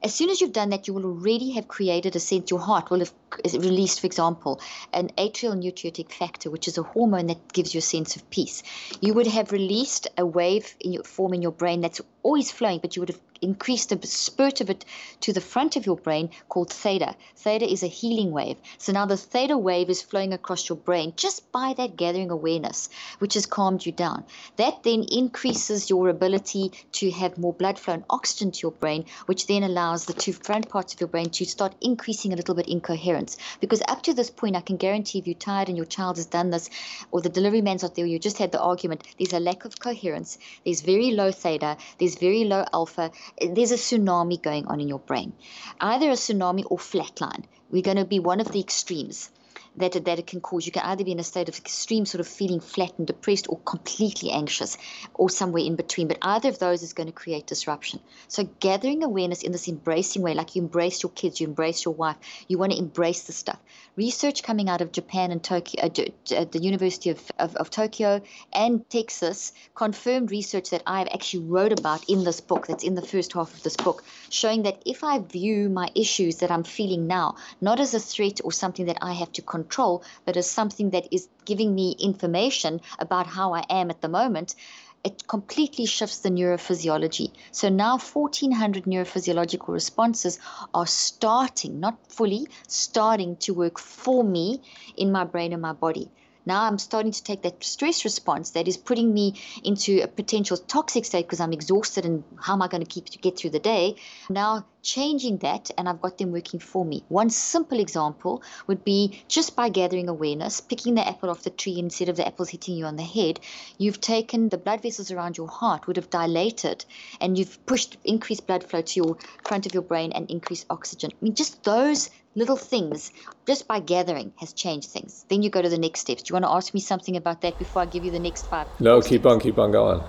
[0.04, 2.90] As soon as you've done that, you will already have created a sense, your heart
[2.90, 3.14] will have
[3.54, 4.60] released, for example,
[4.94, 8.64] an atrial natriuretic factor, which is a hormone that gives you a sense of peace.
[9.00, 12.80] You would have released a wave in your form in your brain that's always flowing,
[12.80, 14.86] but you would have increased the spurt of it
[15.22, 17.16] to the front of your brain called theta.
[17.36, 18.58] Theta is a healing wave.
[18.78, 22.90] So now the theta wave is flowing across your brain just by that gathering awareness,
[23.20, 24.24] which has calmed you down.
[24.58, 29.06] That then increases your ability to have more blood flow and oxygen to your brain,
[29.26, 32.56] which then allows the two front parts of your brain to start increasing a little
[32.56, 33.38] bit in coherence.
[33.60, 36.26] Because up to this point, I can guarantee if you're tired and your child has
[36.26, 36.70] done this,
[37.12, 39.80] or the delivery man's out there, you just had the argument, there's a lack of
[39.80, 44.88] coherence, there's very low theta, there's very low alpha, there's a tsunami going on in
[44.88, 45.34] your brain,
[45.80, 47.44] either a tsunami or flatline.
[47.70, 49.30] We're going to be one of the extremes
[49.78, 50.66] that, that it can cause.
[50.66, 53.48] You can either be in a state of extreme sort of feeling flat and depressed
[53.50, 54.78] or completely anxious
[55.14, 56.08] or somewhere in between.
[56.08, 58.02] But either of those is going to create disruption.
[58.28, 61.94] So gathering awareness in this embracing way, like you embrace your kids, you embrace your
[61.94, 63.60] wife, you want to embrace the stuff.
[63.96, 68.22] Research coming out of Japan and Tokyo, uh, at the University of, of, of Tokyo
[68.54, 72.96] and Texas confirmed research that I have actually wrote about in this book, that's in
[72.96, 76.64] the first half of this book, showing that if I view my issues that I'm
[76.64, 80.38] feeling now, not as a threat or something that I have to control, control, but
[80.38, 84.56] as something that is giving me information about how I am at the moment,
[85.04, 87.32] it completely shifts the neurophysiology.
[87.52, 90.40] So now 1400 neurophysiological responses
[90.74, 94.62] are starting, not fully, starting to work for me
[94.96, 96.12] in my brain and my body.
[96.46, 100.58] Now I'm starting to take that stress response that is putting me into a potential
[100.58, 103.52] toxic state because I'm exhausted and how am I going to keep to get through
[103.52, 103.96] the day?
[104.30, 107.04] Now changing that and I've got them working for me.
[107.08, 111.78] One simple example would be just by gathering awareness, picking the apple off the tree
[111.78, 113.40] instead of the apples hitting you on the head,
[113.78, 116.84] you've taken the blood vessels around your heart would have dilated
[117.20, 121.12] and you've pushed increased blood flow to your front of your brain and increased oxygen.
[121.14, 123.12] I mean just those little things
[123.46, 125.26] just by gathering has changed things.
[125.28, 126.24] Then you go to the next steps.
[126.24, 128.48] Do you want to ask me something about that before I give you the next
[128.48, 128.68] five?
[128.80, 130.04] No, keep on, keep on going.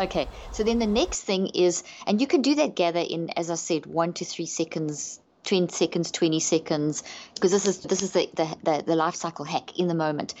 [0.00, 3.50] Okay, so then the next thing is, and you can do that gather in, as
[3.50, 7.02] I said, one to three seconds, 10 seconds, 20 seconds,
[7.34, 10.34] because this is this is the, the, the, the life cycle hack in the moment.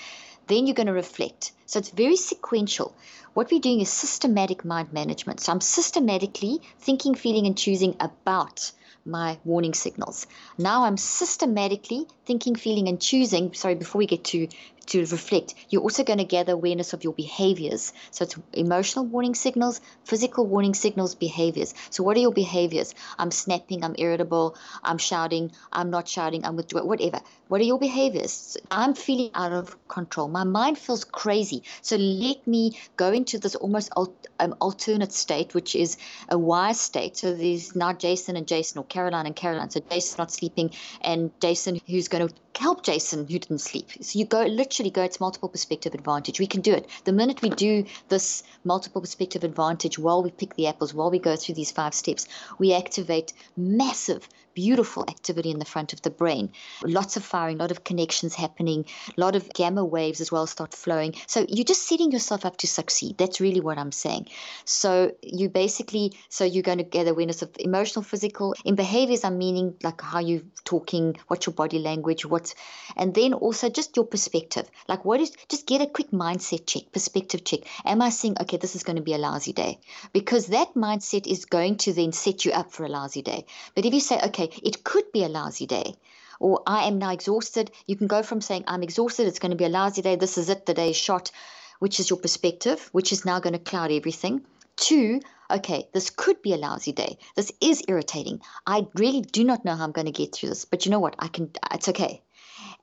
[0.46, 1.52] Then you're going to reflect.
[1.66, 2.96] So it's very sequential.
[3.34, 5.40] What we're doing is systematic mind management.
[5.40, 8.70] So I'm systematically thinking, feeling, and choosing about
[9.08, 10.26] my warning signals.
[10.58, 13.54] Now I'm systematically thinking, feeling, and choosing.
[13.54, 14.48] Sorry, before we get to
[14.88, 17.92] to reflect, you're also going to gather awareness of your behaviors.
[18.10, 21.74] So it's emotional warning signals, physical warning signals, behaviors.
[21.90, 22.94] So what are your behaviors?
[23.18, 27.20] I'm snapping, I'm irritable, I'm shouting, I'm not shouting, I'm with whatever.
[27.48, 28.58] What are your behaviors?
[28.70, 30.28] I'm feeling out of control.
[30.28, 31.62] My mind feels crazy.
[31.80, 33.90] So let me go into this almost
[34.38, 35.96] um, alternate state, which is
[36.28, 37.16] a wise state.
[37.16, 39.70] So there's not Jason and Jason or Caroline and Caroline.
[39.70, 43.88] So Jason's not sleeping and Jason who's going to help Jason who didn't sleep.
[44.00, 46.40] So you go literally go, it's multiple perspective advantage.
[46.40, 46.88] We can do it.
[47.04, 51.18] The minute we do this multiple perspective advantage while we pick the apples, while we
[51.18, 52.26] go through these five steps,
[52.58, 54.28] we activate massive
[54.58, 56.50] beautiful activity in the front of the brain.
[56.82, 60.48] Lots of firing, a lot of connections happening, a lot of gamma waves as well
[60.48, 61.14] start flowing.
[61.28, 63.18] So you're just setting yourself up to succeed.
[63.18, 64.26] That's really what I'm saying.
[64.64, 68.52] So you basically, so you're going to get awareness of emotional, physical.
[68.64, 72.56] In behaviors, I'm meaning like how you're talking, what's your body language, what's,
[72.96, 74.68] and then also just your perspective.
[74.88, 77.60] Like what is, just get a quick mindset check, perspective check.
[77.84, 79.78] Am I saying, okay, this is going to be a lousy day?
[80.12, 83.46] Because that mindset is going to then set you up for a lousy day.
[83.76, 85.94] But if you say, okay, it could be a lousy day.
[86.40, 87.70] Or I am now exhausted.
[87.86, 90.38] You can go from saying, I'm exhausted, it's going to be a lousy day, this
[90.38, 91.30] is it, the day is shot,
[91.78, 94.44] which is your perspective, which is now going to cloud everything,
[94.76, 97.18] to, okay, this could be a lousy day.
[97.34, 98.40] This is irritating.
[98.66, 101.00] I really do not know how I'm going to get through this, but you know
[101.00, 101.16] what?
[101.18, 102.22] I can, it's okay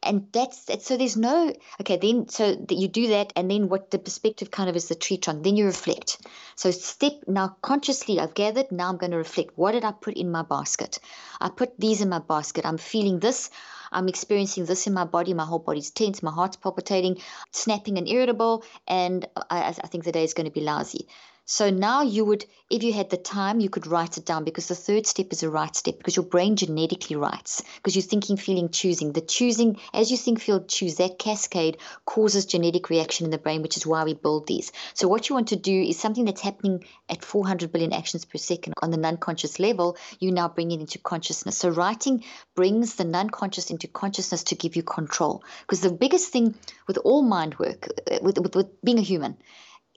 [0.06, 3.92] and that's so there's no okay then so that you do that and then what
[3.92, 6.26] the perspective kind of is the tree trunk then you reflect.
[6.56, 9.52] So step now consciously i've gathered now i'm going to reflect.
[9.56, 11.00] What did i put in my basket?
[11.42, 12.66] I put these in my basket.
[12.66, 13.50] I'm feeling this
[13.92, 17.18] i'm experiencing this in my body my whole body's tense my heart's palpitating
[17.52, 21.08] snapping and irritable and i, I think the day is going to be lousy
[21.48, 24.68] so now you would, if you had the time, you could write it down because
[24.68, 28.36] the third step is a write step because your brain genetically writes because you're thinking,
[28.36, 29.14] feeling, choosing.
[29.14, 33.62] The choosing, as you think, feel, choose, that cascade causes genetic reaction in the brain,
[33.62, 34.72] which is why we build these.
[34.96, 38.40] So what you want to do is something that's happening at 400 billion actions per
[38.40, 41.60] second on the non-conscious level, you now bring it into consciousness.
[41.60, 42.24] So writing
[42.56, 45.44] brings the non-conscious into consciousness to give you control.
[45.62, 46.56] Because the biggest thing
[46.88, 49.38] with all mind work, uh, with, with, with being a human,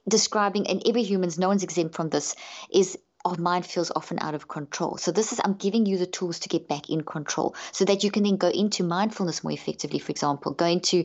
[0.09, 2.35] describing, and every human's, no one's exempt from this,
[2.71, 4.97] is our mind feels often out of control.
[4.97, 8.03] So this is I'm giving you the tools to get back in control so that
[8.03, 11.03] you can then go into mindfulness more effectively, for example, go into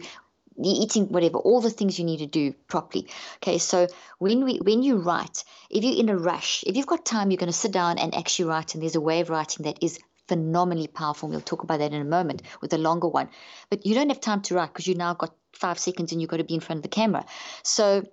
[0.62, 3.09] eating whatever all the things you need to do properly.
[3.38, 3.88] Okay so
[4.19, 7.38] when we when you write if you're in a rush if you've got time you're
[7.38, 9.99] going to sit down and actually write and there's a way of writing that is
[10.29, 13.29] phenomenally powerful we'll talk about that in a moment with a longer one.
[13.69, 16.31] But you don't have time to write because you now got five seconds and you've
[16.31, 17.25] got to be in front of the camera.
[17.62, 18.05] So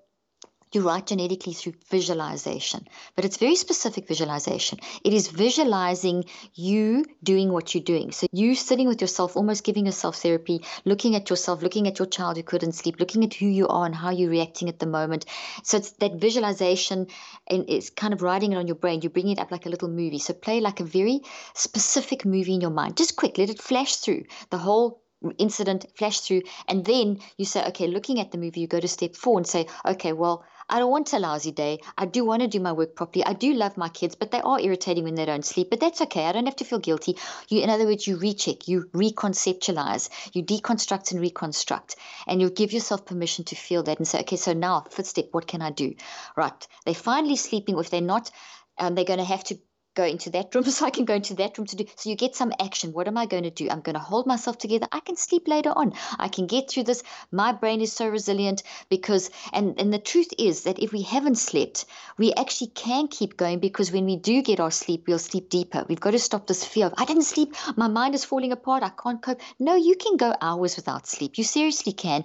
[0.73, 4.79] you write genetically through visualization, but it's very specific visualization.
[5.03, 8.11] It is visualizing you doing what you're doing.
[8.11, 12.05] So you sitting with yourself, almost giving yourself therapy, looking at yourself, looking at your
[12.05, 14.85] child who couldn't sleep, looking at who you are and how you're reacting at the
[14.85, 15.25] moment.
[15.63, 17.07] So it's that visualization
[17.47, 19.01] and it's kind of writing it on your brain.
[19.01, 20.19] You bring it up like a little movie.
[20.19, 21.21] So play like a very
[21.53, 22.97] specific movie in your mind.
[22.97, 25.01] Just quick, let it flash through the whole
[25.37, 28.87] incident flash through and then you say okay looking at the movie you go to
[28.87, 31.81] step four and say okay well I don't want a lousy day.
[31.97, 33.25] I do want to do my work properly.
[33.25, 35.69] I do love my kids, but they are irritating when they don't sleep.
[35.69, 36.25] But that's okay.
[36.25, 37.17] I don't have to feel guilty.
[37.49, 42.71] You, in other words, you recheck, you reconceptualize, you deconstruct and reconstruct, and you give
[42.71, 45.71] yourself permission to feel that and say, okay, so now fifth step, what can I
[45.71, 45.93] do?
[46.37, 46.67] Right.
[46.85, 47.77] They're finally sleeping.
[47.77, 48.31] If they're not,
[48.77, 49.59] um, they're going to have to
[49.93, 51.85] go into that room so I can go into that room to do.
[51.95, 52.93] So you get some action.
[52.93, 53.69] What am I going to do?
[53.69, 54.87] I'm going to hold myself together.
[54.91, 55.93] I can sleep later on.
[56.17, 57.03] I can get through this.
[57.31, 61.37] My brain is so resilient because, and, and the truth is that if we haven't
[61.37, 61.85] slept,
[62.17, 65.85] we actually can keep going because when we do get our sleep, we'll sleep deeper.
[65.87, 67.55] We've got to stop this fear of, I didn't sleep.
[67.75, 68.83] My mind is falling apart.
[68.83, 69.41] I can't cope.
[69.59, 71.37] No, you can go hours without sleep.
[71.37, 72.23] You seriously can.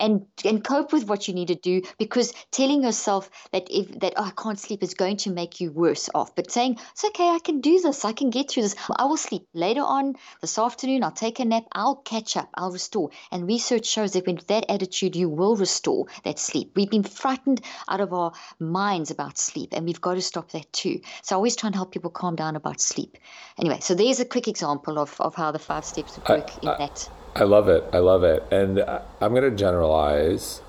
[0.00, 4.14] And, and cope with what you need to do because telling yourself that if that,
[4.16, 6.34] oh, I can't sleep is going to make you worse off.
[6.34, 8.74] But saying, it's okay, I can do this, I can get through this.
[8.96, 12.72] I will sleep later on this afternoon, I'll take a nap, I'll catch up, I'll
[12.72, 13.10] restore.
[13.30, 16.72] And research shows that with that attitude, you will restore that sleep.
[16.74, 20.72] We've been frightened out of our minds about sleep, and we've got to stop that
[20.72, 21.02] too.
[21.20, 23.18] So I always try and help people calm down about sleep.
[23.58, 26.68] Anyway, so there's a quick example of, of how the five steps work I, in
[26.70, 27.10] I, that.
[27.34, 27.84] I love it.
[27.92, 28.42] I love it.
[28.50, 30.62] And I'm going to generalize,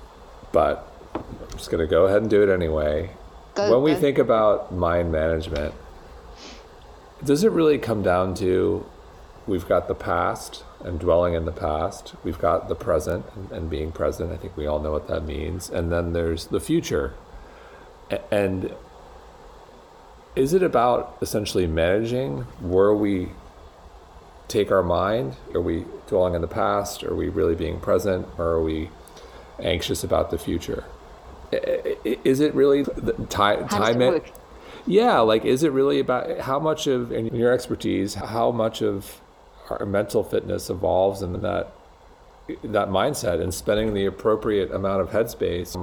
[0.52, 3.12] but I'm just going to go ahead and do it anyway.
[3.54, 5.74] Go, when we think about mind management,
[7.24, 8.86] does it really come down to
[9.46, 13.70] we've got the past and dwelling in the past, we've got the present and, and
[13.70, 14.32] being present.
[14.32, 15.70] I think we all know what that means.
[15.70, 17.14] And then there's the future.
[18.30, 18.74] And
[20.36, 23.30] is it about essentially managing where we
[24.46, 25.36] take our mind?
[25.54, 27.02] Are we dwelling in the past?
[27.02, 28.26] Are we really being present?
[28.38, 28.90] Or are we
[29.58, 30.84] anxious about the future?
[31.50, 32.84] Is it really
[33.30, 33.66] time?
[33.68, 34.32] time it,
[34.88, 39.20] yeah, like is it really about how much of in your expertise, how much of
[39.70, 41.72] our mental fitness evolves in that
[42.64, 45.78] that mindset and spending the appropriate amount of headspace.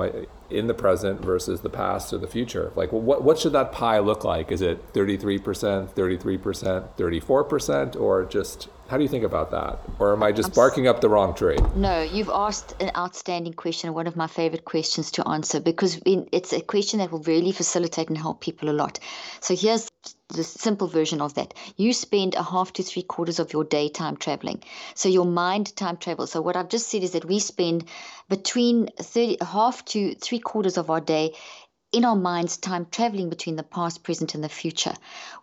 [0.50, 2.72] In the present versus the past or the future.
[2.76, 4.52] Like, what, what should that pie look like?
[4.52, 5.42] Is it 33%,
[5.90, 9.80] 33%, 34%, or just how do you think about that?
[9.98, 11.58] Or am I just barking up the wrong tree?
[11.76, 16.54] No, you've asked an outstanding question, one of my favorite questions to answer, because it's
[16.54, 19.00] a question that will really facilitate and help people a lot.
[19.40, 19.90] So here's
[20.30, 21.54] the simple version of that.
[21.78, 24.64] You spend a half to three quarters of your day time traveling.
[24.96, 26.32] So your mind time travels.
[26.32, 27.86] So what I've just said is that we spend
[28.28, 31.36] between 30, half to three quarters of our day
[31.92, 34.94] in our minds time traveling between the past, present, and the future.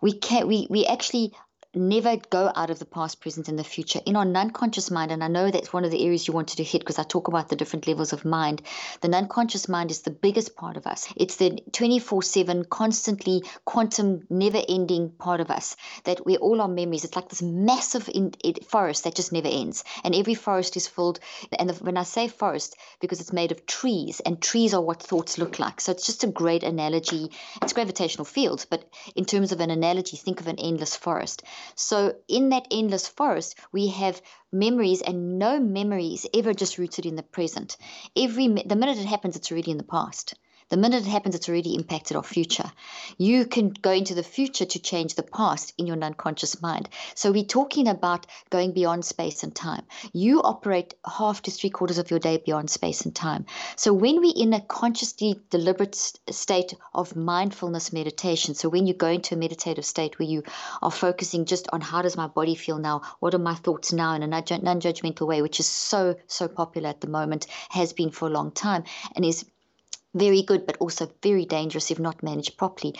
[0.01, 1.33] We can we we actually
[1.75, 3.99] never go out of the past, present, and the future.
[4.05, 6.57] In our non conscious mind, and I know that's one of the areas you wanted
[6.57, 8.61] to hit because I talk about the different levels of mind.
[9.01, 11.11] The non conscious mind is the biggest part of us.
[11.15, 16.67] It's the 24 7, constantly quantum, never ending part of us that we all our
[16.67, 17.03] memories.
[17.03, 19.83] It's like this massive in, it, forest that just never ends.
[20.03, 21.19] And every forest is filled.
[21.57, 25.01] And the, when I say forest, because it's made of trees, and trees are what
[25.01, 25.81] thoughts look like.
[25.81, 27.31] So it's just a great analogy.
[27.61, 28.83] It's gravitational fields, but
[29.15, 31.43] in terms of an analogy, think of an endless forest.
[31.75, 37.05] So in that endless forest, we have memories, and no memory is ever just rooted
[37.05, 37.77] in the present.
[38.17, 40.33] Every the minute it happens, it's already in the past.
[40.73, 42.71] The minute it happens, it's already impacted our future.
[43.19, 46.89] You can go into the future to change the past in your unconscious mind.
[47.13, 49.83] So we're talking about going beyond space and time.
[50.13, 53.45] You operate half to three quarters of your day beyond space and time.
[53.75, 55.93] So when we're in a consciously deliberate
[56.31, 60.41] state of mindfulness meditation, so when you go into a meditative state where you
[60.81, 64.15] are focusing just on how does my body feel now, what are my thoughts now
[64.15, 68.27] in a non-judgmental way, which is so so popular at the moment, has been for
[68.27, 69.45] a long time, and is
[70.13, 72.95] very good, but also very dangerous if not managed properly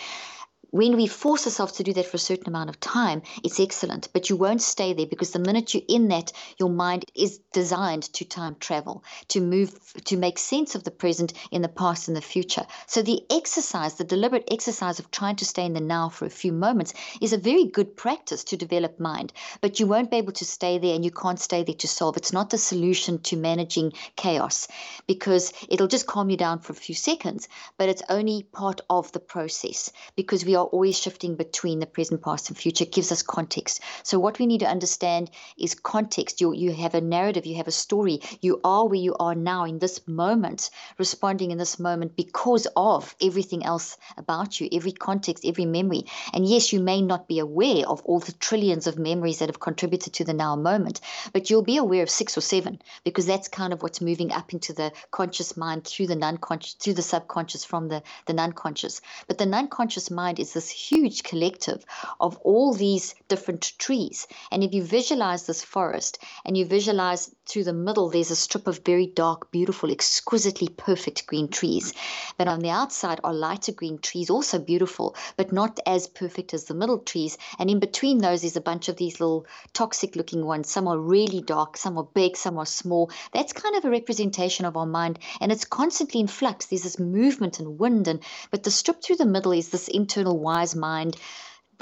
[0.74, 4.08] when we force ourselves to do that for a certain amount of time, it's excellent.
[4.12, 8.02] But you won't stay there because the minute you're in that, your mind is designed
[8.14, 9.72] to time travel, to move,
[10.06, 12.66] to make sense of the present in the past and the future.
[12.88, 16.32] So the exercise, the deliberate exercise of trying to stay in the now for a
[16.32, 19.32] few moments is a very good practice to develop mind.
[19.62, 22.18] But you won't be able to stay there and you can't stay there to solve.
[22.18, 24.68] It's not the solution to managing chaos
[25.06, 27.48] because it'll just calm you down for a few seconds,
[27.78, 31.86] but it's only part of the process because we are are always shifting between the
[31.86, 32.86] present, past, and future.
[32.86, 33.82] Gives us context.
[34.04, 36.42] So what we need to understand is context.
[36.42, 38.22] You you have a narrative, you have a story.
[38.42, 43.16] You are where you are now in this moment, responding in this moment because of
[43.22, 46.06] everything else about you, every context, every memory.
[46.34, 49.60] And yes, you may not be aware of all the trillions of memories that have
[49.60, 51.02] contributed to the now moment,
[51.34, 54.54] but you'll be aware of six or seven because that's kind of what's moving up
[54.54, 59.02] into the conscious mind through the non-conscious, through the subconscious from the the non-conscious.
[59.28, 61.86] But the non-conscious mind is this huge collective
[62.20, 64.28] of all these different trees.
[64.52, 68.68] And if you visualize this forest and you visualize through the middle, there's a strip
[68.68, 71.94] of very dark, beautiful, exquisitely perfect green trees.
[72.38, 76.66] But on the outside are lighter green trees, also beautiful, but not as perfect as
[76.66, 77.38] the middle trees.
[77.60, 80.70] And in between those is a bunch of these little toxic looking ones.
[80.70, 83.12] Some are really dark, some are big, some are small.
[83.34, 85.20] That's kind of a representation of our mind.
[85.42, 86.68] And it's constantly in flux.
[86.68, 88.08] There's this movement and wind.
[88.08, 91.18] And but the strip through the middle is this internal wise mind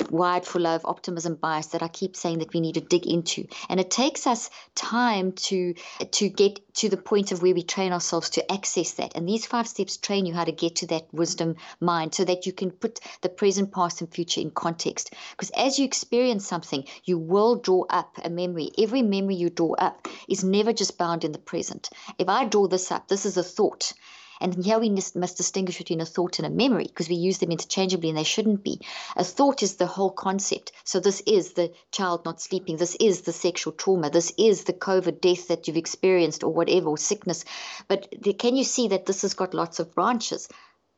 [0.10, 3.48] wide full of optimism bias that I keep saying that we need to dig into.
[3.70, 5.76] And it takes us time to
[6.12, 9.16] to get to the point of where we train ourselves to access that.
[9.16, 12.46] And these five steps train you how to get to that wisdom mind so that
[12.46, 15.14] you can put the present past and future in context.
[15.32, 18.72] Because as you experience something you will draw up a memory.
[18.78, 21.90] Every memory you draw up is never just bound in the present.
[22.18, 23.94] If I draw this up this is a thought
[24.42, 27.52] and here we must distinguish between a thought and a memory because we use them
[27.52, 28.80] interchangeably and they shouldn't be.
[29.16, 30.72] A thought is the whole concept.
[30.84, 32.78] So this is the child not sleeping.
[32.78, 34.10] This is the sexual trauma.
[34.10, 37.46] This is the COVID death that you've experienced or whatever, or sickness.
[37.88, 40.48] But the, can you see that this has got lots of branches?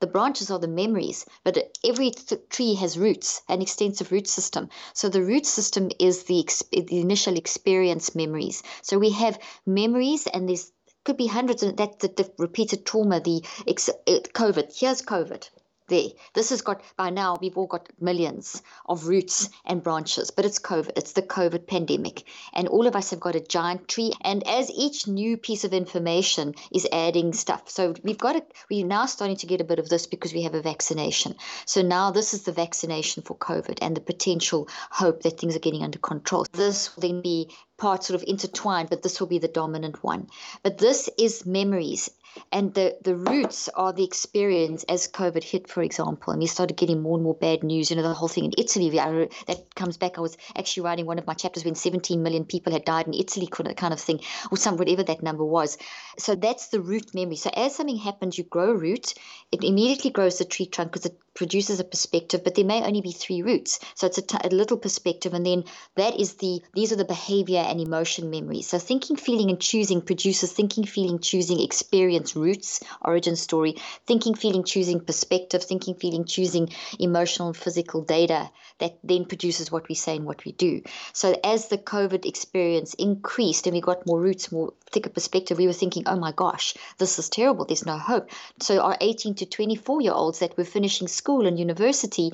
[0.03, 4.67] The branches are the memories, but every th- tree has roots, an extensive root system.
[4.93, 8.63] So the root system is the, ex- the initial experience memories.
[8.81, 10.72] So we have memories, and there's
[11.03, 14.77] could be hundreds of that the, the repeated trauma the ex, eh, covid.
[14.77, 15.49] Here's covid.
[15.89, 16.11] There.
[16.33, 20.57] This has got by now we've all got millions of roots and branches but it's
[20.57, 20.93] covid.
[20.95, 22.23] It's the covid pandemic.
[22.53, 25.73] And all of us have got a giant tree and as each new piece of
[25.73, 29.79] information is adding stuff so we've got it we're now starting to get a bit
[29.79, 31.35] of this because we have a vaccination.
[31.65, 35.59] So now this is the vaccination for covid and the potential hope that things are
[35.67, 36.45] getting under control.
[36.53, 37.49] This will then be
[37.84, 40.27] parts sort of intertwined, but this will be the dominant one.
[40.63, 42.09] But this is memories
[42.51, 46.77] and the, the roots are the experience as COVID hit, for example, and we started
[46.77, 47.89] getting more and more bad news.
[47.89, 50.17] You know, the whole thing in Italy, I, that comes back.
[50.17, 53.13] I was actually writing one of my chapters when 17 million people had died in
[53.13, 54.19] Italy, kind of thing,
[54.51, 55.77] or some whatever that number was.
[56.17, 57.36] So that's the root memory.
[57.36, 59.13] So as something happens, you grow a root,
[59.51, 63.01] it immediately grows the tree trunk because it produces a perspective, but there may only
[63.01, 63.79] be three roots.
[63.95, 65.63] So it's a, t- a little perspective, and then
[65.95, 68.67] that is the these are the behavior and emotion memories.
[68.67, 73.76] So thinking, feeling, and choosing produces thinking, feeling, choosing experience roots, origin story.
[74.07, 75.63] Thinking, feeling, choosing perspective.
[75.63, 76.69] Thinking, feeling, choosing
[76.99, 78.49] emotional and physical data
[78.80, 80.82] that then produces what we say and what we do.
[81.13, 85.67] So as the COVID experience increased and we got more roots, more thicker perspective, we
[85.67, 87.65] were thinking, oh my gosh, this is terrible.
[87.65, 88.30] There's no hope.
[88.59, 92.32] So our 18 to 24 year olds that were finishing school and university,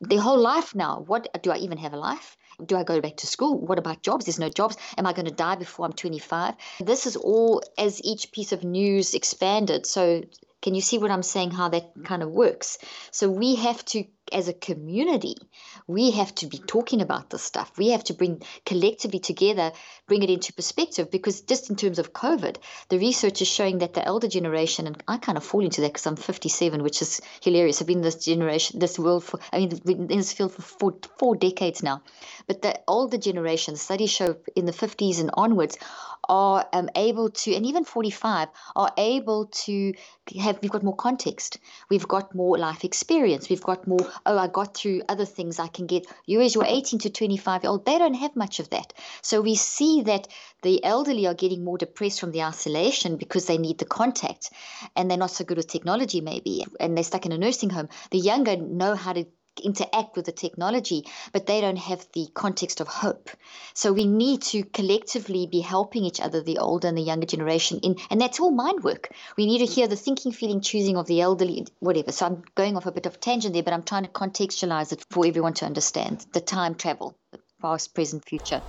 [0.00, 2.36] their whole life now, what do I even have a life?
[2.64, 3.58] Do I go back to school?
[3.58, 4.24] What about jobs?
[4.24, 4.76] There's no jobs.
[4.96, 6.54] Am I going to die before I'm 25?
[6.80, 9.86] This is all as each piece of news expanded.
[9.86, 10.24] So,
[10.60, 11.52] can you see what I'm saying?
[11.52, 12.78] How that kind of works?
[13.12, 15.36] So, we have to as a community,
[15.86, 16.66] we have to be mm.
[16.66, 17.72] talking about this stuff.
[17.78, 19.72] We have to bring collectively together,
[20.06, 22.56] bring it into perspective because just in terms of COVID,
[22.88, 25.92] the research is showing that the elder generation, and I kind of fall into that
[25.92, 27.80] because I'm 57, which is hilarious.
[27.80, 30.94] I've been in this generation, this world for, I mean, in this field for four,
[31.18, 32.02] four decades now.
[32.46, 35.78] But the older generation, studies show in the 50s and onwards,
[36.28, 39.92] are um, able to, and even 45, are able to
[40.40, 41.58] have, we've got more context,
[41.90, 45.68] we've got more life experience, we've got more oh, I got through other things I
[45.68, 46.06] can get.
[46.26, 48.92] You, as your 18 to 25 year old, they don't have much of that.
[49.22, 50.28] So we see that
[50.62, 54.50] the elderly are getting more depressed from the isolation because they need the contact
[54.96, 57.88] and they're not so good with technology, maybe, and they're stuck in a nursing home.
[58.10, 59.26] The younger know how to
[59.60, 63.30] interact with the technology, but they don't have the context of hope.
[63.74, 67.80] So we need to collectively be helping each other, the older and the younger generation,
[67.82, 69.10] in and that's all mind work.
[69.36, 72.12] We need to hear the thinking, feeling, choosing of the elderly, whatever.
[72.12, 75.04] So I'm going off a bit of tangent there, but I'm trying to contextualize it
[75.10, 78.62] for everyone to understand the time travel, the past, present, future.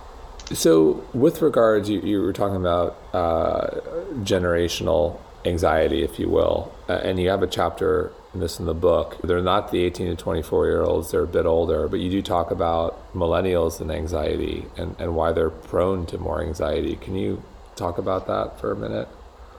[0.52, 3.80] So, with regards, you, you were talking about uh,
[4.24, 9.18] generational anxiety, if you will, uh, and you have a chapter this in the book.
[9.24, 12.22] They're not the 18 to 24 year olds, they're a bit older, but you do
[12.22, 16.96] talk about millennials and anxiety and, and why they're prone to more anxiety.
[16.96, 17.42] Can you
[17.74, 19.08] talk about that for a minute?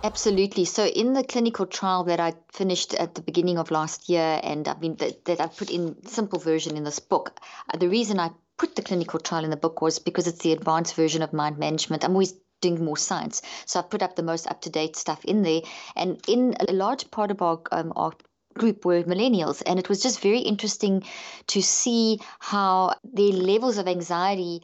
[0.03, 0.65] Absolutely.
[0.65, 4.67] So, in the clinical trial that I finished at the beginning of last year, and
[4.67, 7.39] I mean that, that I put in simple version in this book,
[7.71, 10.53] uh, the reason I put the clinical trial in the book was because it's the
[10.53, 12.03] advanced version of mind management.
[12.03, 15.23] I'm always doing more science, so I put up the most up to date stuff
[15.23, 15.61] in there.
[15.95, 18.13] And in a large part of our, um, our
[18.53, 21.03] group were millennials and it was just very interesting
[21.47, 24.61] to see how their levels of anxiety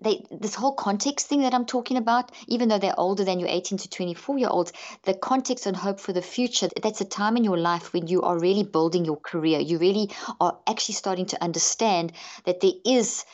[0.00, 3.48] they this whole context thing that I'm talking about, even though they're older than your
[3.48, 4.72] 18 to 24 year olds,
[5.02, 8.22] the context and hope for the future, that's a time in your life when you
[8.22, 9.58] are really building your career.
[9.58, 10.10] You really
[10.40, 12.12] are actually starting to understand
[12.44, 13.24] that there is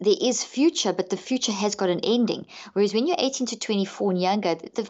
[0.00, 2.46] there is future, but the future has got an ending.
[2.72, 4.88] Whereas when you're 18 to 24 and younger, the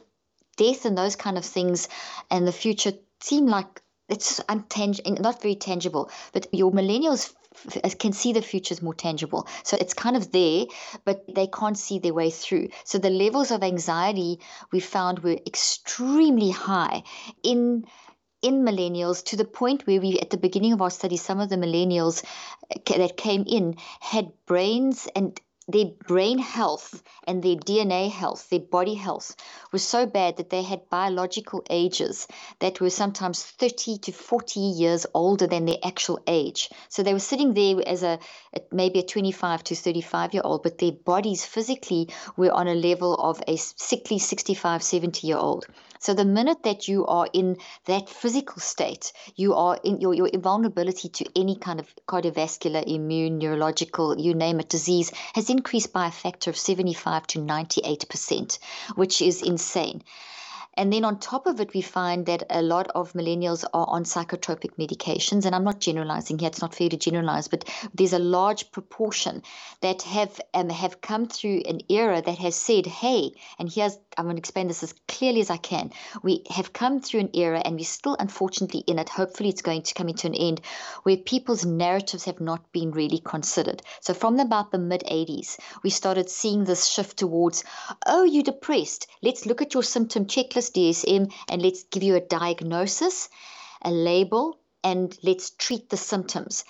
[0.58, 1.88] death and those kind of things
[2.30, 7.34] and the future seem like it's not very tangible, but your millennials
[7.66, 9.46] f- can see the future is more tangible.
[9.64, 10.66] So it's kind of there,
[11.04, 12.68] but they can't see their way through.
[12.84, 14.40] So the levels of anxiety
[14.72, 17.02] we found were extremely high
[17.42, 17.84] in
[18.40, 21.48] in millennials to the point where we at the beginning of our study some of
[21.48, 22.24] the millennials
[22.72, 28.58] uh, that came in had brains and their brain health and their DNA health, their
[28.58, 29.36] body health,
[29.70, 32.26] was so bad that they had biological ages
[32.60, 36.70] that were sometimes 30 to 40 years older than their actual age.
[36.88, 38.18] So they were sitting there as a
[38.72, 43.14] maybe a 25 to 35 year old, but their bodies physically were on a level
[43.14, 45.66] of a sickly 65, 70 year old.
[46.00, 50.30] So the minute that you are in that physical state, you are in your, your
[50.34, 56.06] vulnerability to any kind of cardiovascular, immune, neurological, you name it, disease has increased by
[56.06, 58.58] a factor of 75 to 98%,
[58.94, 60.02] which is insane.
[60.78, 64.04] And then on top of it, we find that a lot of millennials are on
[64.04, 65.44] psychotropic medications.
[65.44, 69.42] And I'm not generalizing here, it's not fair to generalize, but there's a large proportion
[69.80, 74.26] that have um, have come through an era that has said, hey, and here's, I'm
[74.26, 75.90] going to explain this as clearly as I can.
[76.22, 79.08] We have come through an era, and we're still unfortunately in it.
[79.08, 80.60] Hopefully, it's going to come into an end
[81.02, 83.82] where people's narratives have not been really considered.
[84.00, 87.64] So, from about the mid 80s, we started seeing this shift towards,
[88.06, 89.08] oh, you're depressed.
[89.22, 93.28] Let's look at your symptom checklist DSM and let's give you a diagnosis,
[93.82, 96.64] a label, and let's treat the symptoms.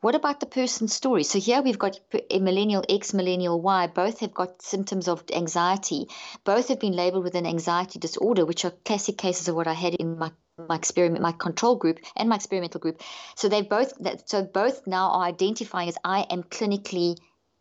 [0.00, 1.22] what about the person's story?
[1.22, 3.86] So here we've got a millennial X, millennial Y.
[3.86, 6.08] Both have got symptoms of anxiety.
[6.42, 9.74] Both have been labeled with an anxiety disorder, which are classic cases of what I
[9.74, 10.32] had in my
[10.68, 13.00] my experiment, my control group, and my experimental group.
[13.36, 13.94] So they both,
[14.26, 17.16] so both now are identifying as I am clinically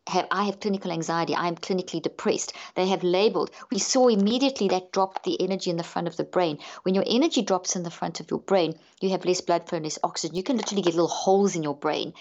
[0.08, 2.54] have I have clinical anxiety, I am clinically depressed.
[2.76, 3.52] They have labeled.
[3.72, 6.58] We saw immediately that dropped the energy in the front of the brain.
[6.84, 9.80] When your energy drops in the front of your brain, you have less blood flow,
[9.80, 10.36] less oxygen.
[10.36, 12.14] You can literally get little holes in your brain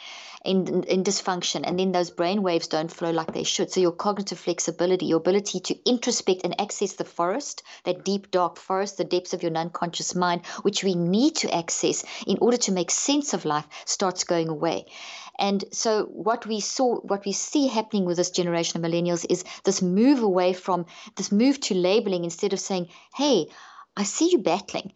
[0.45, 3.71] in, in, dysfunction, and then those brain waves don't flow like they should.
[3.71, 8.57] So your cognitive flexibility, your ability to introspect and access the forest, that deep dark
[8.57, 12.73] forest, the depths of your unconscious mind, which we need to access in order to
[12.73, 14.87] make sense of life, starts going away.
[15.41, 19.43] And so what we saw, what we see happening with this generation of millennials is
[19.65, 20.85] this move away from
[21.17, 23.49] this move to labeling instead of saying, hey,
[23.97, 24.93] I see you battling.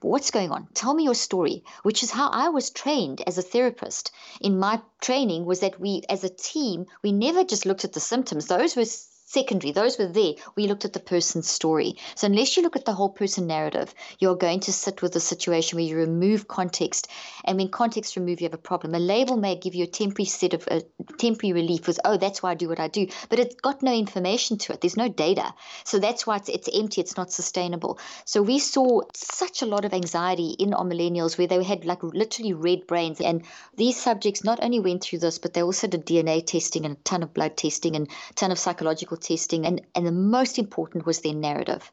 [0.00, 0.68] What's going on?
[0.74, 4.12] Tell me your story, which is how I was trained as a therapist.
[4.40, 8.00] In my training was that we as a team, we never just looked at the
[8.00, 8.46] symptoms.
[8.46, 8.84] Those were
[9.28, 9.72] secondary.
[9.72, 10.34] Those were there.
[10.56, 11.96] We looked at the person's story.
[12.14, 15.20] So unless you look at the whole person narrative, you're going to sit with a
[15.20, 17.08] situation where you remove context.
[17.44, 18.94] And when context remove, you have a problem.
[18.94, 20.82] A label may give you a temporary set of a
[21.18, 23.06] temporary relief with, oh, that's why I do what I do.
[23.28, 24.80] But it's got no information to it.
[24.80, 25.52] There's no data.
[25.84, 27.02] So that's why it's, it's empty.
[27.02, 27.98] It's not sustainable.
[28.24, 32.02] So we saw such a lot of anxiety in our millennials where they had like
[32.02, 33.20] literally red brains.
[33.20, 33.44] And
[33.76, 37.00] these subjects not only went through this, but they also did DNA testing and a
[37.00, 39.66] ton of blood testing and a ton of psychological testing.
[39.66, 41.90] And, and the most important was their narrative.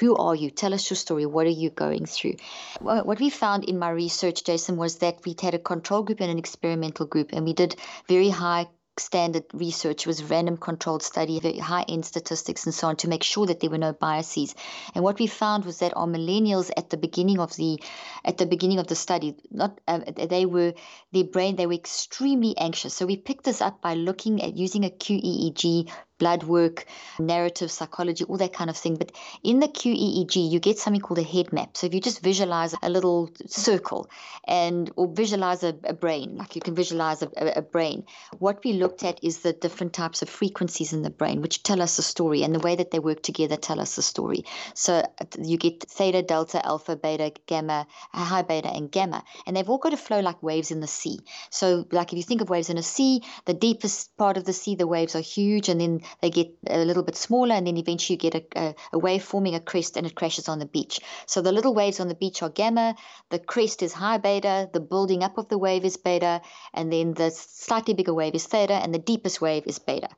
[0.00, 0.50] Who are you?
[0.50, 1.26] Tell us your story.
[1.26, 2.36] What are you going through?
[2.80, 6.30] What we found in my research, Jason, was that we had a control group and
[6.30, 7.76] an experimental group, and we did
[8.08, 8.66] very high
[8.98, 13.22] standard research was random controlled study, very high end statistics and so on to make
[13.22, 14.54] sure that there were no biases.
[14.94, 17.80] And what we found was that our millennials at the beginning of the
[18.24, 20.74] at the beginning of the study, not uh, they were
[21.12, 22.94] their brain they were extremely anxious.
[22.94, 26.84] So we picked this up by looking at using a QEEG blood work,
[27.18, 28.96] narrative psychology, all that kind of thing.
[28.96, 29.12] But
[29.42, 31.76] in the QEEG, you get something called a head map.
[31.76, 34.10] So if you just visualize a little circle
[34.46, 38.04] and or visualize a, a brain, like you can visualize a, a, brain,
[38.38, 41.80] what we looked at is the different types of frequencies in the brain, which tell
[41.80, 44.44] us a story, and the way that they work together tell us a story.
[44.74, 45.04] So
[45.40, 49.90] you get theta, delta, alpha, beta, gamma, high beta, and gamma, and they've all got
[49.90, 51.20] to flow like waves in the sea.
[51.50, 54.52] So like if you think of waves in a sea, the deepest part of the
[54.52, 57.76] sea, the waves are huge, and then they get a little bit smaller, and then
[57.76, 60.66] eventually you get a, a, a, wave forming a crest and it crashes on the
[60.66, 61.00] beach.
[61.26, 62.96] So the little waves on the beach are gamma,
[63.30, 66.40] the crest is high beta, the building up of the wave is beta,
[66.74, 70.08] and then the slightly bigger wave is theta, and the deepest wave is beta.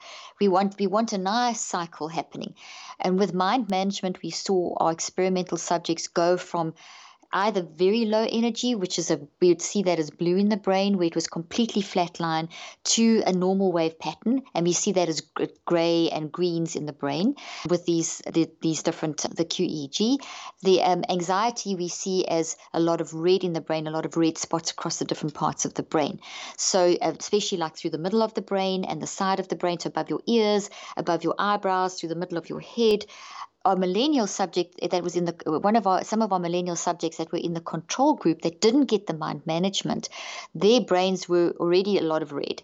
[0.40, 2.54] We want we want a nice cycle happening.
[2.98, 6.74] And with mind management, we saw our experimental subjects go from
[7.32, 10.56] either very low energy, which is a we would see that as blue in the
[10.56, 12.48] brain, where it was completely flatline,
[12.84, 15.22] to a normal wave pattern, and we see that as
[15.64, 17.34] gray and greens in the brain
[17.68, 20.18] with these the, these different the QEEG.
[20.62, 24.06] The um, anxiety we see as a lot of red in the brain, a lot
[24.06, 26.20] of red spots across the different parts of the brain.
[26.56, 29.56] So uh, especially like through the middle of the brain and the side of the
[29.56, 33.04] brain, so above your ears, above your eyebrows, through the middle of your head
[33.64, 37.18] our millennial subject that was in the one of our some of our millennial subjects
[37.18, 40.08] that were in the control group that didn't get the mind management
[40.54, 42.62] their brains were already a lot of red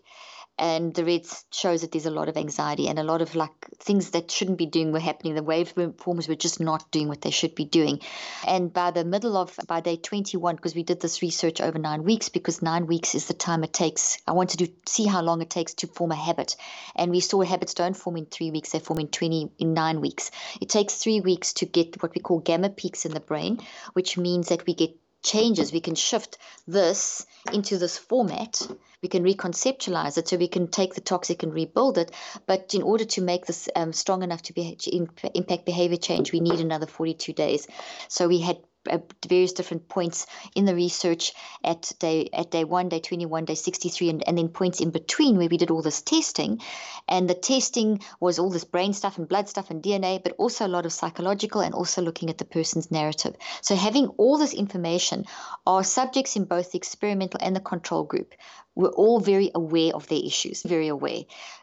[0.59, 3.69] and the reds shows that there's a lot of anxiety and a lot of like
[3.79, 5.35] things that shouldn't be doing were happening.
[5.35, 8.01] The wave forms were just not doing what they should be doing.
[8.47, 12.05] And by the middle of by day 21 because we did this research over nine
[12.05, 15.43] weeks because nine weeks is the time it takes i wanted to see how long
[15.43, 16.57] it takes to form a habit.
[16.95, 20.01] And we saw habits don't form in three weeks they form in 20 in nine
[20.01, 20.31] weeks.
[20.61, 23.59] It takes three weeks to get what we call gamma peaks in the brain
[23.93, 24.97] which means that we get
[25.27, 28.63] changes we can shift this into this format
[29.03, 32.11] we can reconceptualize it so we can take the toxic and rebuild it.
[32.47, 34.91] But in order to make this um, strong enough to, be, to
[35.35, 37.69] impact behavior change, we need another 42 days.
[38.09, 38.59] So we had
[38.89, 41.33] at various different points in the research
[41.65, 45.37] at day at day one, day 21, day 63, and, and then points in between
[45.37, 46.61] where we did all this testing.
[47.09, 50.67] And the testing was all this brain stuff and blood stuff and DNA, but also
[50.67, 53.37] a lot of psychological and also looking at the person's narrative.
[53.63, 55.25] So having all this information,
[55.67, 58.35] our subjects in both the experimental and the control group
[58.77, 61.23] were all very aware of their issues, very aware.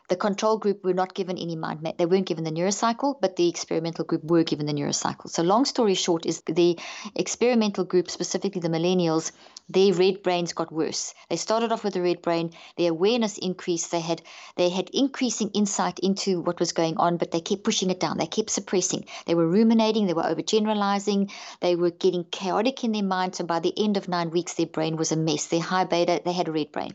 [0.10, 1.98] The control group were not given any mind map.
[1.98, 5.30] They weren't given the neurocycle, but the experimental group were given the neurocycle.
[5.30, 6.78] So long story short is the
[7.16, 9.32] experimental group, specifically the millennials,
[9.70, 11.14] their red brains got worse.
[11.30, 14.22] They started off with a red brain, their awareness increased, they had
[14.58, 18.18] they had increasing insight into what was going on, but they kept pushing it down,
[18.18, 19.06] they kept suppressing.
[19.26, 23.36] They were ruminating, they were overgeneralizing, they were getting chaotic in their mind.
[23.36, 25.48] So by the end of nine weeks, their brain was a mess.
[25.48, 26.94] Their high beta, they had a red brain.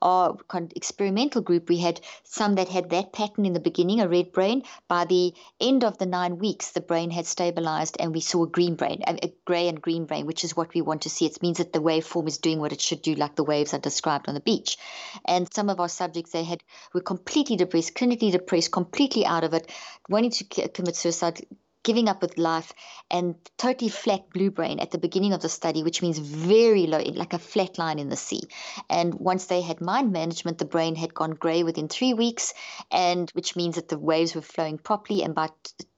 [0.00, 0.36] Our
[0.74, 4.62] experimental group, we had some that had that pattern in the beginning, a red brain.
[4.86, 8.48] By the end of the nine weeks, the brain had stabilized and we saw a
[8.48, 11.26] green brain, a gray and green brain, which is what we want to see.
[11.26, 13.78] It means that the waveform is doing what it should do, like the waves are
[13.78, 14.78] described on the beach.
[15.24, 16.62] And some of our subjects, they had
[16.94, 19.70] were completely depressed, clinically depressed, completely out of it,
[20.08, 21.46] wanting to commit suicide,
[21.88, 22.74] giving up with life
[23.10, 26.98] and totally flat blue brain at the beginning of the study, which means very low,
[26.98, 28.42] like a flat line in the sea.
[28.90, 32.52] And once they had mind management, the brain had gone gray within three weeks,
[32.90, 35.22] and which means that the waves were flowing properly.
[35.22, 35.48] And by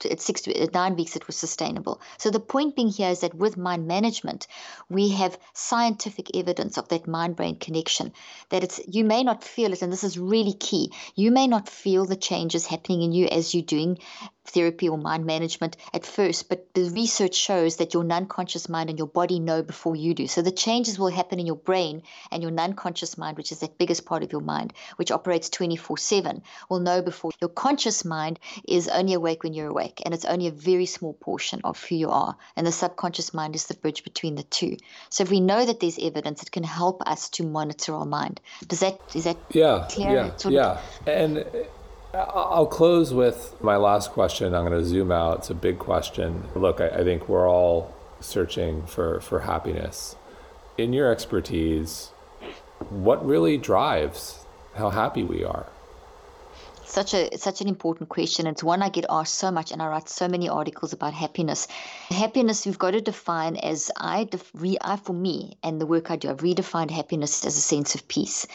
[0.09, 2.01] at six to nine weeks, it was sustainable.
[2.19, 4.47] So the point being here is that with mind management,
[4.89, 8.13] we have scientific evidence of that mind brain connection.
[8.51, 10.93] That it's you may not feel it, and this is really key.
[11.17, 13.99] You may not feel the changes happening in you as you're doing
[14.51, 18.91] therapy or mind management at first, but the research shows that your non conscious mind
[18.91, 20.27] and your body know before you do.
[20.27, 23.61] So the changes will happen in your brain and your non conscious mind, which is
[23.61, 28.05] that biggest part of your mind, which operates 24 7, will know before your conscious
[28.05, 30.03] mind is only awake when you're awake.
[30.05, 32.37] And it's only a very small portion of who you are.
[32.57, 34.77] And the subconscious mind is the bridge between the two.
[35.09, 38.41] So if we know that there's evidence, it can help us to monitor our mind.
[38.67, 40.33] Does that, is that yeah, clear?
[40.45, 40.81] Yeah, yeah.
[41.07, 41.45] And
[42.13, 44.53] I'll close with my last question.
[44.55, 45.39] I'm going to zoom out.
[45.39, 46.49] It's a big question.
[46.57, 50.17] Look, I, I, think we're all searching for, for happiness.
[50.77, 52.09] In your expertise,
[52.89, 54.45] what really drives
[54.75, 55.67] how happy we are?
[56.85, 58.49] Such a such an important question.
[58.49, 61.69] It's one I get asked so much, and I write so many articles about happiness.
[62.09, 64.51] Happiness we've got to define as I, def,
[64.81, 66.29] I for me and the work I do.
[66.29, 68.49] I've redefined happiness as a sense of peace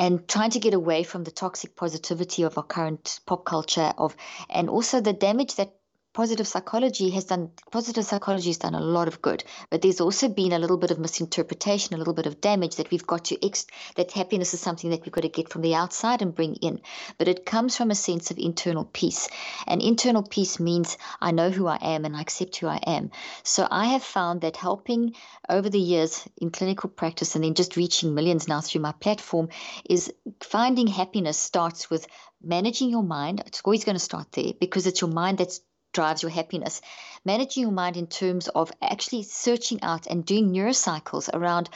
[0.00, 4.16] and trying to get away from the toxic positivity of our current pop culture of
[4.48, 5.74] and also the damage that
[6.12, 10.28] positive psychology has done positive psychology has done a lot of good but there's also
[10.28, 13.46] been a little bit of misinterpretation a little bit of damage that we've got to
[13.46, 16.54] ex- that happiness is something that we've got to get from the outside and bring
[16.56, 16.80] in.
[17.18, 19.28] But it comes from a sense of internal peace.
[19.66, 23.10] And internal peace means i know who i am and i accept who i am.
[23.42, 25.14] So i have found that helping
[25.48, 29.48] over the years in clinical practice and then just reaching millions now through my platform
[29.88, 32.06] is finding happiness starts with
[32.42, 33.42] managing your mind.
[33.46, 35.60] It's always going to start there because it's your mind that's
[35.92, 36.80] drives your happiness.
[37.24, 41.68] Managing your mind in terms of actually searching out and doing neurocycles around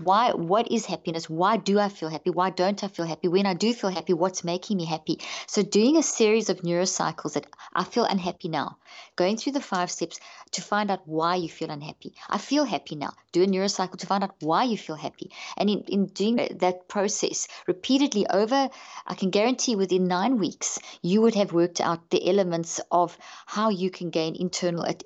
[0.00, 1.28] why what is happiness?
[1.28, 2.30] Why do i feel happy?
[2.30, 3.28] Why don't i feel happy?
[3.28, 5.20] When i do feel happy what's making me happy?
[5.46, 8.78] So doing a series of neurocycles that i feel unhappy now
[9.16, 10.18] going through the five steps
[10.52, 12.14] to find out why you feel unhappy.
[12.28, 13.12] I feel happy now.
[13.32, 15.30] Do a neurocycle to find out why you feel happy.
[15.56, 18.68] And in, in doing that process repeatedly over
[19.06, 23.68] i can guarantee within nine weeks you would have worked out the elements of how
[23.70, 24.96] you can gain internal an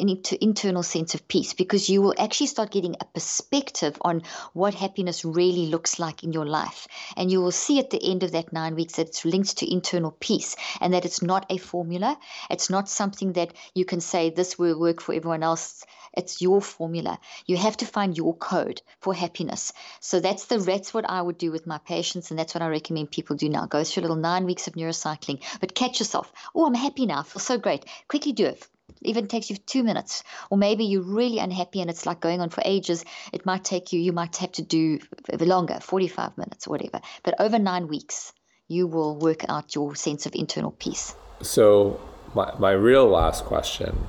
[0.40, 4.22] internal sense of peace because you will actually start getting a perspective on
[4.52, 6.86] what happiness really looks like in your life.
[7.16, 9.72] And you will see at the end of that nine weeks that it's linked to
[9.72, 12.18] internal peace and that it's not a formula.
[12.50, 15.84] It's not something that you can say this will work for everyone else.
[16.16, 17.18] It's your formula.
[17.46, 19.72] You have to find your code for happiness.
[20.00, 22.68] So that's the that's what I would do with my patients, and that's what I
[22.68, 23.66] recommend people do now.
[23.66, 26.32] Go through a little nine weeks of neurocycling, but catch yourself.
[26.54, 27.20] Oh, I'm happy now.
[27.20, 27.84] I feel so great.
[28.08, 28.68] Quickly do it
[29.02, 30.24] even takes you two minutes.
[30.50, 33.04] Or maybe you're really unhappy and it's like going on for ages.
[33.32, 34.98] It might take you you might have to do
[35.38, 37.00] longer 45 minutes or whatever.
[37.22, 38.32] But over nine weeks
[38.68, 41.14] you will work out your sense of internal peace.
[41.42, 42.00] So
[42.34, 44.08] my, my real last question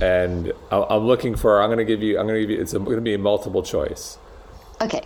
[0.00, 2.72] and i'm looking for i'm going to give you i'm going to give you it's
[2.72, 4.18] going to be a multiple choice.
[4.80, 5.02] Okay.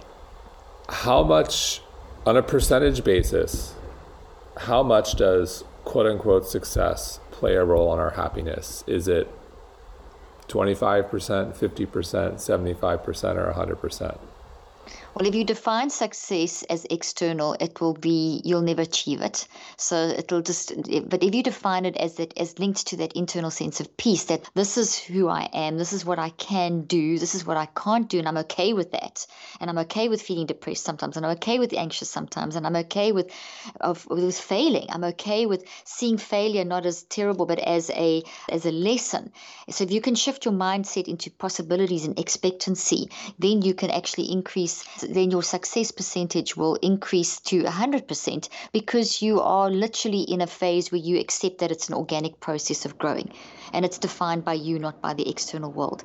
[0.89, 1.81] How much
[2.27, 3.75] on a percentage basis
[4.59, 8.85] how much does quote unquote success play a role in our happiness?
[8.87, 9.29] Is it
[10.47, 11.09] 25%,
[11.57, 14.19] 50%, 75%, or 100%?
[15.15, 19.47] Well, if you define success as external, it will be you'll never achieve it.
[19.77, 20.75] So it'll just.
[21.07, 24.25] But if you define it as that as linked to that internal sense of peace,
[24.25, 27.59] that this is who I am, this is what I can do, this is what
[27.59, 29.27] I can't do, and I'm okay with that,
[29.61, 32.77] and I'm okay with feeling depressed sometimes, and I'm okay with anxious sometimes, and I'm
[32.77, 33.31] okay with
[33.83, 34.87] of with failing.
[34.89, 39.31] I'm okay with seeing failure not as terrible, but as a as a lesson.
[39.69, 44.33] So if you can shift your mindset into possibilities and expectancy, then you can actually
[44.33, 50.47] increase then your success percentage will increase to 100% because you are literally in a
[50.47, 53.33] phase where you accept that it's an organic process of growing
[53.73, 56.05] and it's defined by you, not by the external world.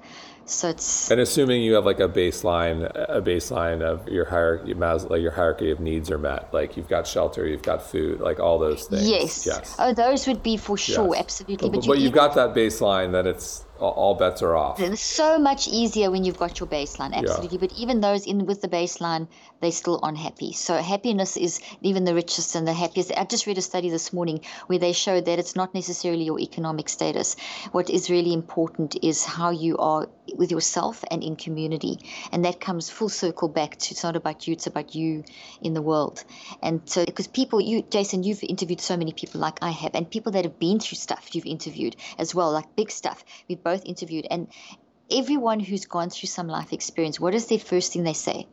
[0.49, 5.21] So it's and assuming you have like a baseline, a baseline of your hierarchy, like
[5.21, 6.53] your hierarchy of needs are met.
[6.53, 9.09] Like you've got shelter, you've got food, like all those things.
[9.09, 9.45] Yes.
[9.45, 9.75] Yes.
[9.77, 11.19] Oh, those would be for sure, yes.
[11.19, 11.69] absolutely.
[11.69, 14.79] But, but, but you have got that baseline that it's all bets are off.
[14.79, 17.57] It's so much easier when you've got your baseline, absolutely.
[17.57, 17.67] Yeah.
[17.67, 19.27] But even those in with the baseline,
[19.61, 20.53] they're still unhappy.
[20.53, 23.11] So happiness is even the richest and the happiest.
[23.15, 26.39] I just read a study this morning where they showed that it's not necessarily your
[26.39, 27.35] economic status.
[27.71, 31.99] What is really important is how you are with yourself and in community,
[32.31, 35.23] and that comes full circle back to it's not about you, it's about you
[35.61, 36.23] in the world.
[36.61, 40.09] And so because people, you Jason, you've interviewed so many people like I have, and
[40.09, 43.23] people that have been through stuff you've interviewed as well, like big stuff.
[43.47, 44.47] We've both interviewed, and
[45.11, 48.47] everyone who's gone through some life experience, what is their first thing they say?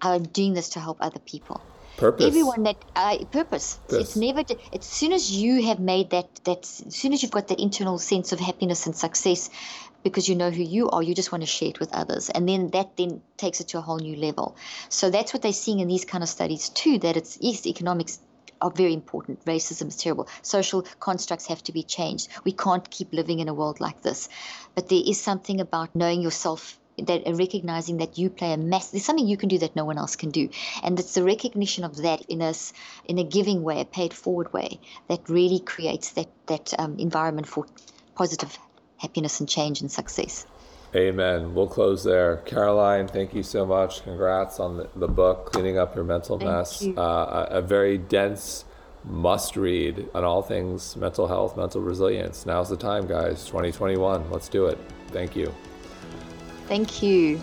[0.00, 1.60] I'm doing this to help other people.
[1.96, 2.26] Purpose.
[2.26, 3.78] Everyone that uh, purpose.
[3.88, 4.44] It's never.
[4.74, 7.98] As soon as you have made that, that as soon as you've got that internal
[7.98, 9.48] sense of happiness and success,
[10.06, 12.48] because you know who you are, you just want to share it with others, and
[12.48, 14.54] then that then takes it to a whole new level.
[14.88, 17.00] So that's what they're seeing in these kind of studies too.
[17.00, 18.20] That it's yes, economics
[18.60, 19.44] are very important.
[19.46, 20.28] Racism is terrible.
[20.42, 22.28] Social constructs have to be changed.
[22.44, 24.28] We can't keep living in a world like this.
[24.76, 29.04] But there is something about knowing yourself that recognizing that you play a mass there's
[29.04, 30.48] something you can do that no one else can do
[30.82, 32.54] and it's the recognition of that in a
[33.04, 37.46] in a giving way a paid forward way that really creates that that um, environment
[37.46, 37.66] for
[38.14, 38.58] positive
[38.98, 40.46] happiness and change and success
[40.94, 41.54] Amen.
[41.54, 42.38] We'll close there.
[42.46, 44.02] Caroline, thank you so much.
[44.02, 46.86] Congrats on the, the book, Cleaning Up Your Mental thank Mess.
[46.86, 48.64] Uh, a, a, very dense
[49.04, 52.46] must read on all things mental health, mental resilience.
[52.46, 53.44] Now's the time, guys.
[53.44, 54.30] 2021.
[54.30, 54.78] Let's do it.
[55.08, 55.52] Thank you.
[56.66, 57.40] Thank you.